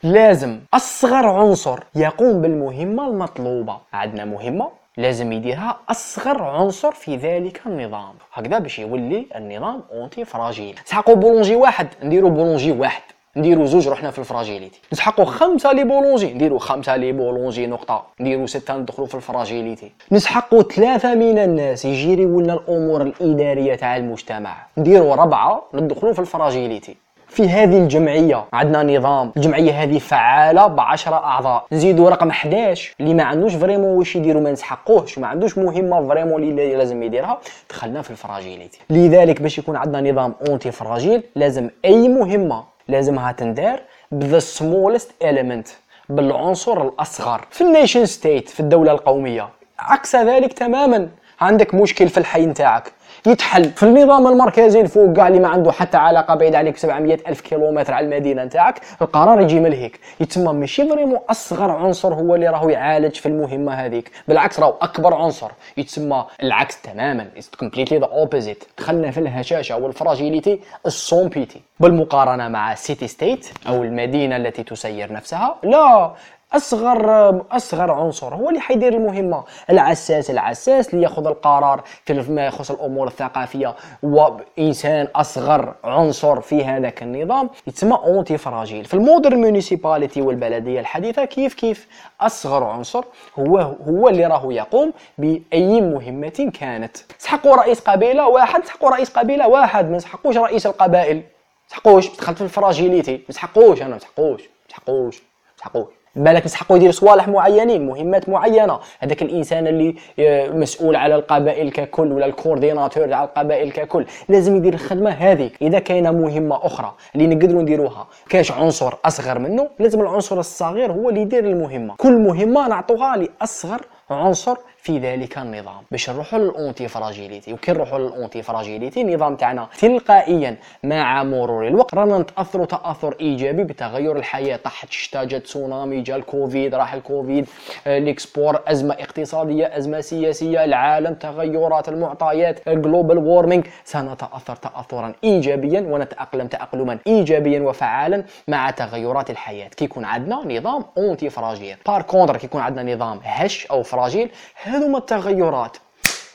لازم 0.02 0.60
أصغر 0.74 1.26
عنصر 1.26 1.78
يقوم 1.94 2.42
بالمهمة 2.42 3.08
المطلوبة. 3.08 3.76
عندنا 3.92 4.24
مهمة 4.24 4.68
لازم 4.96 5.32
يديرها 5.32 5.78
أصغر 5.88 6.42
عنصر 6.42 6.92
في 6.92 7.16
ذلك 7.16 7.60
النظام. 7.66 8.14
هكذا 8.32 8.58
باش 8.58 8.78
يولي 8.78 9.26
النظام 9.36 9.82
antifragile 9.92 10.78
سحقوا 10.84 11.14
boulanger 11.14 11.56
واحد 11.56 11.88
نديرو 12.02 12.30
boulanger 12.30 12.72
واحد. 12.72 13.02
نديرو 13.36 13.66
زوج 13.66 13.88
رحنا 13.88 14.10
في 14.10 14.18
ال 14.18 14.24
fragilité 14.24 14.80
نسحقوا 14.92 15.24
خمسة 15.24 15.72
les 15.72 15.84
boulangers 15.84 16.34
نديرو 16.34 16.58
خمسة 16.58 16.96
les 16.96 17.12
boulangers 17.12 17.66
نقطة. 17.66 18.06
نديرو 18.20 18.46
ستة 18.46 18.76
ندخلو 18.76 19.06
في 19.06 19.14
ال 19.14 19.22
fragilité 19.22 19.92
نسحقوا 20.12 20.62
ثلاثة 20.62 21.14
من 21.14 21.38
الناس 21.38 21.84
يجيريو 21.84 22.40
لنا 22.40 22.54
الأمور 22.54 23.02
الإدارية 23.02 23.74
تاع 23.74 23.96
المجتمع. 23.96 24.56
نديرو 24.78 25.14
ربعة 25.14 25.62
ندخلو 25.74 26.12
في 26.12 26.18
ال 26.18 26.26
fragilité 26.26 26.96
في 27.28 27.48
هذه 27.48 27.78
الجمعية. 27.78 28.44
عندنا 28.52 28.98
نظام. 28.98 29.32
الجمعية 29.36 29.82
هذه 29.82 29.98
فعالة 29.98 30.66
بعشرة 30.66 31.14
أعضاء. 31.16 31.66
نزيدو 31.72 32.08
رقم 32.08 32.28
11 32.28 32.94
اللي 33.00 33.14
ما 33.14 33.22
عندوش 33.22 33.54
vraiment 33.54 33.98
واش 33.98 34.16
يديرو 34.16 34.40
ما 34.40 34.52
نسحقوهش. 34.52 35.18
ما 35.18 35.26
عندوش 35.26 35.58
مهمة 35.58 36.08
vraiment 36.08 36.42
اللي 36.42 36.76
لازم 36.76 37.02
يديرها. 37.02 37.38
دخلنا 37.70 38.02
في 38.02 38.10
ال 38.10 38.17
fragilité 38.17 38.78
لذلك 38.90 39.42
باش 39.42 39.58
يكون 39.58 39.76
عندنا 39.76 40.10
نظام 40.10 40.34
antifragile 40.48 41.22
لازم 41.36 41.70
أي 41.84 42.08
مهمة 42.08 42.64
لازمها 42.88 43.32
تندار 43.32 43.80
ب 44.12 44.19
the 44.19 44.38
smallest 44.38 45.10
element 45.24 45.68
بالعنصر 46.08 46.82
الأصغر. 46.82 47.46
في 47.50 47.64
ال 47.64 47.70
nation 47.70 48.06
state 48.06 48.48
في 48.48 48.60
الدولة 48.60 48.92
القومية. 48.92 49.48
عكس 49.78 50.16
ذلك 50.16 50.52
تماما. 50.52 51.08
عندك 51.40 51.74
مشكل 51.74 52.08
في 52.08 52.18
الحي 52.18 52.46
نتاعك. 52.46 52.92
يتحل 53.26 53.64
في 53.64 53.82
النظام 53.82 54.26
المركزي 54.26 54.80
الفوق. 54.80 55.12
كاع 55.16 55.28
اللي 55.28 55.40
ما 55.40 55.48
عنده 55.48 55.72
حتى 55.72 55.96
علاقة 55.96 56.34
بعيد 56.34 56.54
عليك 56.54 56.76
700 56.76 57.18
ألف 57.28 57.40
كيلومتر 57.40 57.94
على 57.94 58.04
المدينة 58.04 58.44
نتاعك. 58.44 58.80
القرار 59.02 59.40
يجي 59.40 59.60
من 59.60 59.72
هيك. 59.72 60.00
يتسمى 60.20 60.52
ماشي 60.52 60.88
vraiment 60.88 61.18
أصغر 61.30 61.70
عنصر 61.70 62.14
هو 62.14 62.34
اللي 62.34 62.48
راهو 62.48 62.68
يعالج 62.68 63.14
في 63.14 63.26
المهمة 63.26 63.72
هذيك. 63.72 64.10
بالعكس 64.28 64.60
راهو 64.60 64.74
أكبر 64.80 65.14
عنصر. 65.14 65.50
يتسمى 65.76 66.24
العكس 66.42 66.82
تماما. 66.82 67.26
it's 67.36 67.50
completely 67.50 67.98
the 67.98 68.06
opposite 68.06 68.64
دخلنا 68.78 69.10
في 69.10 69.20
الهشاشة 69.20 69.76
وال 69.76 69.92
fragilité 69.92 70.60
السومبيتي 70.86 71.60
بالمقارنة 71.80 72.48
مع 72.48 72.74
city 72.74 73.08
state 73.08 73.48
أو 73.68 73.82
المدينة 73.82 74.36
التي 74.36 74.62
تسير 74.62 75.12
نفسها 75.12 75.56
لا. 75.62 76.12
أصغر 76.52 77.42
أصغر 77.50 77.90
عنصر 77.90 78.34
هو 78.34 78.48
اللي 78.48 78.60
حيدير 78.60 78.92
المهمة. 78.92 79.44
العساس 79.70 80.30
العساس 80.30 80.94
اللي 80.94 81.04
يأخذ 81.04 81.26
القرار 81.26 81.84
في 82.04 82.32
ما 82.32 82.46
يخص 82.46 82.70
الأمور 82.70 83.06
الثقافية. 83.06 83.74
وإنسان 84.02 85.08
أصغر 85.14 85.74
عنصر 85.84 86.40
في 86.40 86.64
هذاك 86.64 87.02
النظام 87.02 87.50
يتسمى 87.66 87.98
antifragile 88.04 88.84
في 88.84 88.94
ال 88.94 89.01
modern 89.01 89.40
municipality 89.40 90.22
والبلدية 90.22 90.80
الحديثة 90.80 91.24
كيف 91.24 91.54
كيف 91.54 91.88
أصغر 92.20 92.64
عنصر 92.64 93.04
هو 93.38 93.58
هو 93.58 94.08
اللي 94.08 94.26
راهو 94.26 94.50
يقوم 94.50 94.92
بأي 95.18 95.80
مهمة 95.80 96.52
كانت. 96.60 96.96
سحقوا 97.18 97.56
رئيس 97.56 97.80
قبيلة 97.80 98.28
واحد 98.28 98.64
سحقوا 98.64 98.90
رئيس 98.90 99.10
قبيلة 99.10 99.48
واحد. 99.48 99.90
ما 99.90 99.98
سحقوش 99.98 100.36
رئيس 100.36 100.66
القبائل. 100.66 101.22
سحقوش 101.68 102.16
دخلت 102.16 102.38
في 102.38 102.44
ال 102.44 102.51
fragilité. 102.51 103.16
ما 103.16 103.34
سحقوش 103.34 103.82
أنا 103.82 103.90
ما 103.90 103.98
سحقوش 103.98 104.42
ما 104.42 104.48
سحقوش 104.68 105.22
سحقوش 105.56 105.92
بالك 106.16 106.44
يسحقوا 106.44 106.76
يدير 106.76 106.90
صوالح 106.90 107.28
معينين 107.28 107.86
مهمات 107.86 108.28
معينة. 108.28 108.78
هذاك 109.00 109.22
الإنسان 109.22 109.66
اللي 109.66 109.94
آه، 110.18 110.48
مسؤول 110.48 110.96
على 110.96 111.14
القبائل 111.14 111.70
ككل 111.70 112.12
ولا 112.12 112.26
ال 112.26 112.33
coordinateur 112.33 113.14
على 113.14 113.24
القبائل 113.24 113.72
ككل 113.72 114.06
لازم 114.28 114.56
يدير 114.56 114.74
الخدمة 114.74 115.10
هذيك 115.10 115.52
إذا 115.62 115.78
كاينة 115.78 116.10
مهمة 116.10 116.66
أخرى 116.66 116.94
اللي 117.14 117.26
نقدروا 117.26 117.62
نديروها 117.62 118.06
كاش 118.28 118.52
عنصر 118.52 118.94
أصغر 119.04 119.38
منه؟ 119.38 119.68
لازم 119.78 120.00
العنصر 120.00 120.38
الصغير 120.40 120.92
هو 120.92 121.08
اللي 121.08 121.20
يدير 121.20 121.44
المهمة. 121.44 121.94
كل 121.96 122.18
مهمة 122.18 122.68
نعطوها 122.68 123.16
لأصغر 123.16 123.80
عنصر 124.10 124.56
في 124.86 124.98
ذلك 124.98 125.38
النظام. 125.38 125.82
باش 125.90 126.10
نروحوا 126.10 126.38
لل 126.38 126.88
antifragilité 126.88 127.52
وكي 127.52 127.72
نروحوا 127.72 127.98
لل 127.98 128.42
antifragilité 128.42 129.00
النظام 129.00 129.36
تاعنا 129.36 129.68
تلقائيا 129.78 130.56
مع 130.84 131.22
مرور 131.22 131.66
الوقت 131.68 131.94
رانا 131.94 132.18
نتأثروا 132.18 132.66
تأثر 132.66 133.16
إيجابي 133.20 133.64
بتغير 133.64 134.16
الحياة 134.16 134.56
طاحت 134.56 134.88
الشتاء 134.88 135.24
جات 135.24 135.42
تسونامي 135.42 136.00
جا 136.00 136.16
الكوفيد 136.16 136.74
راح 136.74 136.94
الكوفيد 136.94 137.46
آه، 137.86 137.98
ال 137.98 138.07
export 138.07 138.62
أزمة 138.66 138.94
اقتصادية 138.94 139.76
أزمة 139.76 140.00
سياسية 140.00 140.64
العالم 140.64 141.14
تغيرات 141.14 141.88
المعطيات 141.88 142.68
ال 142.68 142.75
global 142.75 143.18
warming 143.18 143.66
سنتأثر 143.84 144.56
تاثرا 144.56 145.12
ايجابيا 145.24 145.80
ونتأقلم 145.80 146.46
تاقلما 146.46 146.98
ايجابيا 147.06 147.60
وفعالا 147.60 148.24
مع 148.48 148.70
تغيرات 148.70 149.30
الحياة. 149.30 149.68
كي 149.68 149.84
يكون 149.84 150.04
عندنا 150.04 150.58
نظام 150.58 150.84
antifragile 150.98 151.76
par 151.86 152.02
contre 152.02 152.36
كي 152.36 152.46
يكون 152.46 152.60
عندنا 152.60 152.94
نظام 152.94 153.20
هش 153.24 153.66
أو 153.66 153.82
fragile 153.82 154.30
هذوما 154.76 154.98
التغيرات 154.98 155.76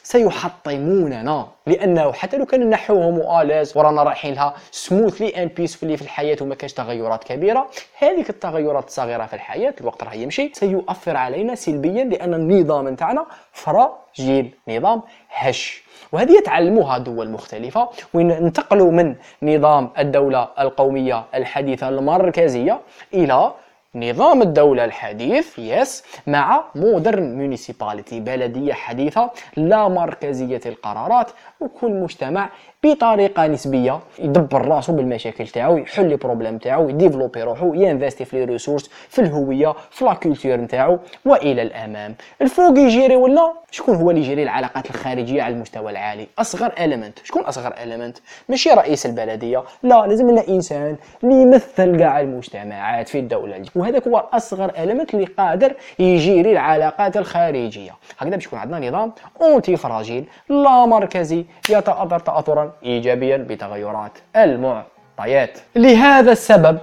سيحطموننا. 0.03 1.47
لأنه 1.67 2.11
حتى 2.11 2.37
لو 2.37 2.45
كان 2.45 2.69
نحوهم 2.69 3.19
à 3.19 3.28
l'aise 3.28 3.77
ورانا 3.77 4.03
رايحين 4.03 4.33
لها 4.33 4.53
smoothly 4.71 5.29
and 5.29 5.51
peacefully 5.53 5.97
في 5.97 6.01
الحياة 6.03 6.37
وما 6.41 6.55
كاش 6.55 6.73
تغيرات 6.73 7.23
كبيرة 7.23 7.69
هذيك 7.97 8.29
التغيرات 8.29 8.87
الصغيرة 8.87 9.25
في 9.25 9.33
الحياة 9.33 9.73
الوقت 9.81 10.03
راه 10.03 10.13
يمشي 10.13 10.51
سيؤثر 10.53 11.17
علينا 11.17 11.55
سلبيا 11.55 12.03
لأن 12.03 12.33
النظام 12.33 12.89
نتاعنا 12.89 13.25
fragile 13.51 14.53
نظام 14.67 15.01
هش. 15.29 15.83
وهذه 16.11 16.31
يتعلموها 16.31 16.97
دول 16.97 17.29
مختلفة. 17.29 17.89
وين 18.13 18.31
انتقلوا 18.31 18.91
من 18.91 19.15
نظام 19.43 19.89
الدولة 19.99 20.47
القومية 20.59 21.23
الحديثة 21.35 21.89
المركزية 21.89 22.79
إلى 23.13 23.53
نظام 23.95 24.41
الدولة 24.41 24.85
الحديث 24.85 25.59
يسمى 25.59 26.63
modern 26.75 27.37
municipality 27.37 28.19
بلدية 28.19 28.73
حديثة 28.73 29.29
لا 29.57 29.87
مركزية 29.87 30.61
القرارات 30.65 31.31
وكل 31.59 31.91
مجتمع 31.91 32.49
بطريقة 32.83 33.47
نسبية 33.47 33.99
يدبر 34.19 34.67
راسو 34.67 34.93
بالمشاكل 34.93 35.47
تاعو 35.47 35.77
يحل 35.77 36.09
les 36.09 36.15
problèmes 36.15 36.57
تاعو 36.57 36.89
يديفلوبي 36.89 37.43
روحو 37.43 37.73
ينفستي 37.73 38.25
في 38.25 38.37
les 38.39 38.45
ressources 38.45 38.89
في 39.09 39.21
الهوية 39.21 39.73
في 39.91 40.05
la 40.05 40.13
culture 40.13 40.55
نتاعو 40.55 40.99
وإلى 41.25 41.61
الأمام. 41.61 42.15
الفوق 42.41 42.79
يجيري 42.79 43.15
ولا؟ 43.15 43.53
شكون 43.71 43.95
هو 43.95 44.09
اللي 44.09 44.21
يجري 44.21 44.43
العلاقات 44.43 44.89
الخارجية 44.89 45.41
على 45.41 45.53
المستوى 45.53 45.91
العالي؟ 45.91 46.27
أصغر 46.39 46.73
élément 46.79 47.19
شكون 47.23 47.41
أصغر 47.41 47.73
élément 47.83 48.17
ماشي 48.49 48.69
رئيس 48.69 49.05
البلدية. 49.05 49.63
لا 49.83 50.07
لازم 50.07 50.31
لنا 50.31 50.47
إنسان 50.47 50.95
اللي 51.23 51.41
يمثل 51.41 51.97
كاع 51.99 52.19
المجتمعات 52.19 53.07
في 53.09 53.19
الدولة 53.19 53.57
وهذاك 53.81 54.07
هو 54.07 54.17
أصغر 54.17 54.71
élément 54.77 55.13
اللي 55.13 55.25
قادر 55.25 55.73
يجيري 55.99 56.51
العلاقات 56.51 57.17
الخارجية. 57.17 57.91
هكذا 58.19 58.35
باش 58.35 58.45
يكون 58.45 58.59
عندنا 58.59 58.89
نظام 58.89 59.13
اونتي 59.41 59.77
فراجيل 59.77 60.25
لا 60.49 60.85
مركزي 60.85 61.45
يتأثر 61.69 62.19
تأثرا 62.19 62.71
إيجابيا 62.83 63.37
بتغيرات 63.37 64.11
المعطيات. 64.35 65.59
لهذا 65.75 66.31
السبب 66.31 66.77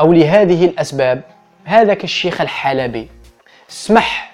أو 0.00 0.12
لهذه 0.12 0.64
الأسباب 0.64 1.22
هذاك 1.64 2.04
الشيخ 2.04 2.40
الحلبي 2.40 3.08
سمح 3.68 4.33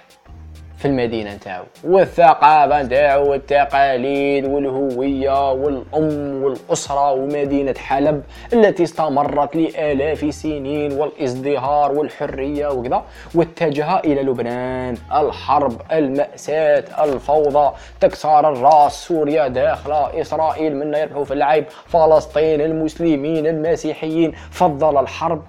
في 0.80 0.88
المدينة 0.88 1.34
نتاعو. 1.34 1.64
والثقافة 1.84 2.82
نتاعو 2.82 3.30
والتقاليد 3.30 4.44
والهوية 4.44 5.52
والأم 5.52 6.42
والأسرة 6.42 7.12
ومدينة 7.12 7.74
حلب 7.78 8.22
التي 8.52 8.82
استمرت 8.82 9.56
لآلاف 9.56 10.22
السنين 10.22 10.92
والازدهار 10.92 11.92
والحرية 11.92 12.66
وكذا 12.68 13.04
واتجه 13.34 13.98
إلى 13.98 14.22
لبنان 14.22 14.96
الحرب 15.12 15.80
المأساة 15.92 17.04
الفوضى 17.04 17.76
تكسر 18.00 18.52
الراس 18.52 18.92
سوريا 19.06 19.48
داخلة 19.48 20.20
إسرائيل 20.20 20.76
منا 20.76 20.98
يربحوا 20.98 21.24
في 21.24 21.32
اللعب 21.32 21.64
فلسطين 21.86 22.60
المسلمين 22.60 23.46
المسيحيين. 23.46 24.32
فضل 24.50 25.00
الحرب 25.00 25.42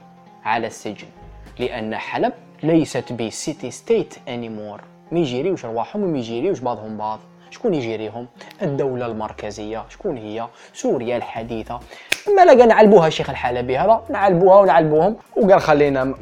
على 0.46 0.68
السجن 0.68 1.08
لأن 1.60 1.96
حلب 1.96 2.34
ليست 2.64 3.14
ب 3.14 3.25
city 3.25 3.72
state 3.72 4.14
anymore 4.30 4.82
ما 5.12 5.20
يجيريوش 5.20 5.66
رواحهم 5.66 6.04
وما 6.04 6.18
يجيريوش 6.18 6.60
بعضهم 6.60 6.98
بعض؟ 6.98 7.20
شكون 7.50 7.74
يجيريهم؟ 7.74 8.28
الدولة 8.62 9.06
المركزية. 9.06 9.84
شكون 9.90 10.18
هي؟ 10.18 10.48
سوريا 10.74 11.18
الحديثة. 11.18 11.80
ما 12.38 12.46
لقى 12.46 12.68
نعلبوها 12.68 13.08
الشيخ 13.08 13.30
الحلبي 13.30 13.78
هذا 13.78 14.04
نعلبوها 14.10 14.58
ونعلبوهم. 14.58 15.16
وقال 15.38 15.62
خلينا 15.62 16.16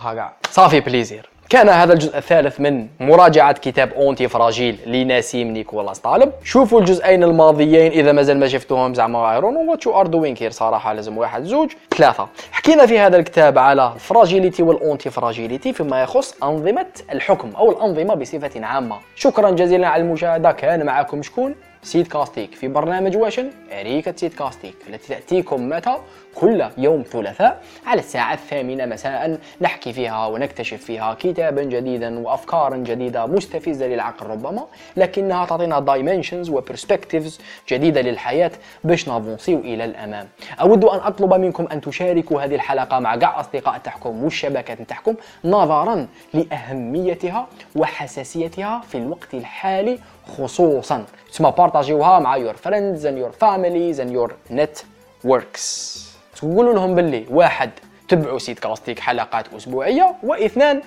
هكا. 0.00 0.32
ça 0.50 0.60
fait 0.60 0.80
plaisir. 0.80 1.35
كان 1.50 1.68
هذا 1.68 1.92
الجزء 1.92 2.18
الثالث 2.18 2.60
من 2.60 2.86
مراجعة 3.00 3.52
كتاب 3.52 3.92
antifragile 3.92 4.78
لنسيم 4.86 5.48
نيكولاس 5.48 5.98
طالب. 5.98 6.32
شوفوا 6.44 6.80
الجزئين 6.80 7.24
الماضيين 7.24 7.92
إذا 7.92 8.12
مازال 8.12 8.38
ما 8.40 8.48
شفتوهم 8.48 8.94
زعما 8.94 9.32
I 9.32 9.36
don't 9.36 9.56
know 9.56 9.71
what 9.71 9.86
you 9.86 10.00
are 10.00 10.06
doing 10.06 10.34
here 10.34 10.50
صراحة 10.50 10.92
لازم 10.92 11.18
واحد 11.18 11.44
زوج 11.44 11.72
ثلاثة. 11.96 12.28
حكينا 12.52 12.86
في 12.86 12.98
هذا 12.98 13.16
الكتاب 13.16 13.58
على 13.58 13.92
ال 13.94 14.00
fragilité 14.00 14.51
وال 14.51 14.62
antifragilité 14.62 15.72
فيما 15.72 16.02
يخص 16.02 16.42
أنظمة 16.42 16.86
الحكم 17.12 17.50
أو 17.56 17.70
الأنظمة 17.70 18.14
بصفة 18.14 18.66
عامة. 18.66 18.96
شكرا 19.16 19.50
جزيلا 19.50 19.88
على 19.88 20.02
المشاهدة. 20.02 20.52
كان 20.52 20.86
معكم 20.86 21.22
شكون؟ 21.22 21.54
سيد 21.82 22.06
كاستيك. 22.06 22.54
في 22.54 22.68
برنامج 22.68 23.16
واشن 23.16 23.50
أريكة 23.80 24.14
سيد 24.16 24.34
كاستيك. 24.34 24.74
التي 24.88 25.08
تأتيكم 25.08 25.68
متى؟ 25.68 25.96
كل 26.40 26.68
يوم 26.78 27.02
ثلاثاء 27.02 27.62
على 27.86 28.00
الساعة 28.00 28.34
الثامنة 28.34 28.86
مساء. 28.86 29.38
نحكي 29.60 29.92
فيها 29.92 30.26
ونكتشف 30.26 30.84
فيها 30.84 31.14
كتابا 31.14 31.62
جديدا 31.62 32.18
وأفكارا 32.18 32.76
جديدة 32.76 33.26
مستفزة 33.26 33.86
للعقل 33.86 34.26
ربما 34.26 34.66
لكنها 34.96 35.46
تعطينا 35.46 35.80
dimensions 35.80 36.50
و 36.50 36.57
perspectives 36.57 37.40
جديدة 37.68 38.00
للحياة 38.00 38.50
باش 38.84 39.08
نافونسيو 39.08 39.58
إلى 39.58 39.84
الأمام. 39.84 40.28
أود 40.60 40.84
أن 40.84 40.98
أطلب 40.98 41.34
منكم 41.34 41.66
أن 41.72 41.80
تشاركوا 41.80 42.42
هذه 42.42 42.54
الحلقة 42.54 42.98
مع 42.98 43.16
كاع 43.16 43.40
أصدقاء 43.40 43.78
تاعكم 43.78 44.24
والشبكات 44.24 44.82
تاعكم 44.82 45.14
نظرا 45.44 46.06
لأهميتها 46.34 47.46
وحساسيتها 47.76 48.82
في 48.88 48.98
الوقت 48.98 49.34
الحالي 49.34 49.98
خصوصا. 50.38 51.04
تسمى 51.32 51.52
بارطاجيوها 51.58 52.18
مع 52.18 52.38
your 52.38 52.56
friends 52.56 53.00
and 53.00 53.18
your 53.18 53.32
families 53.32 53.98
and 53.98 54.10
your 54.12 54.30
networks. 54.50 56.05
تقولوا 56.36 56.74
لهم 56.74 56.94
باللي 56.94 57.26
واحد 57.30 57.70
تبعوا 58.08 58.38
سيد 58.38 58.58
كاستيك 58.58 58.98
حلقات 59.00 59.54
أسبوعية 59.54 60.14
واثنان 60.22 60.82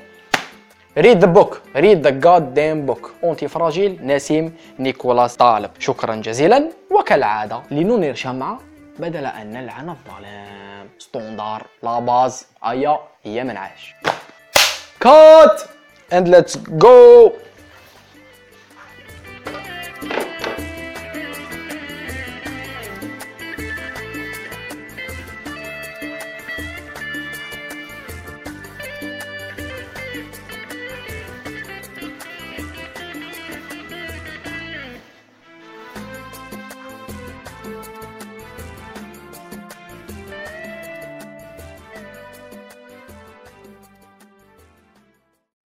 read 0.97 1.17
the 1.17 1.27
book 1.27 1.61
read 1.75 2.01
the 2.01 2.09
goddamn 2.09 2.85
book 2.85 3.11
antifragile 3.23 3.99
نسيم 4.01 4.55
نيكولاس 4.79 5.35
طالب. 5.35 5.71
شكرا 5.79 6.15
جزيلا 6.15 6.69
وكالعادة 6.91 7.61
لننير 7.71 8.15
شمعة 8.15 8.59
بدل 8.99 9.25
أن 9.25 9.51
نلعن 9.51 9.89
الظلام. 9.89 10.89
ستوندار 10.99 11.65
لا 11.83 11.99
باز 11.99 12.47
أيا 12.65 12.99
هي 13.23 13.43
من 13.43 13.57
عاش 13.57 13.95
cut 14.99 15.61
and 16.13 16.27
let's 16.27 16.57
go 16.57 17.31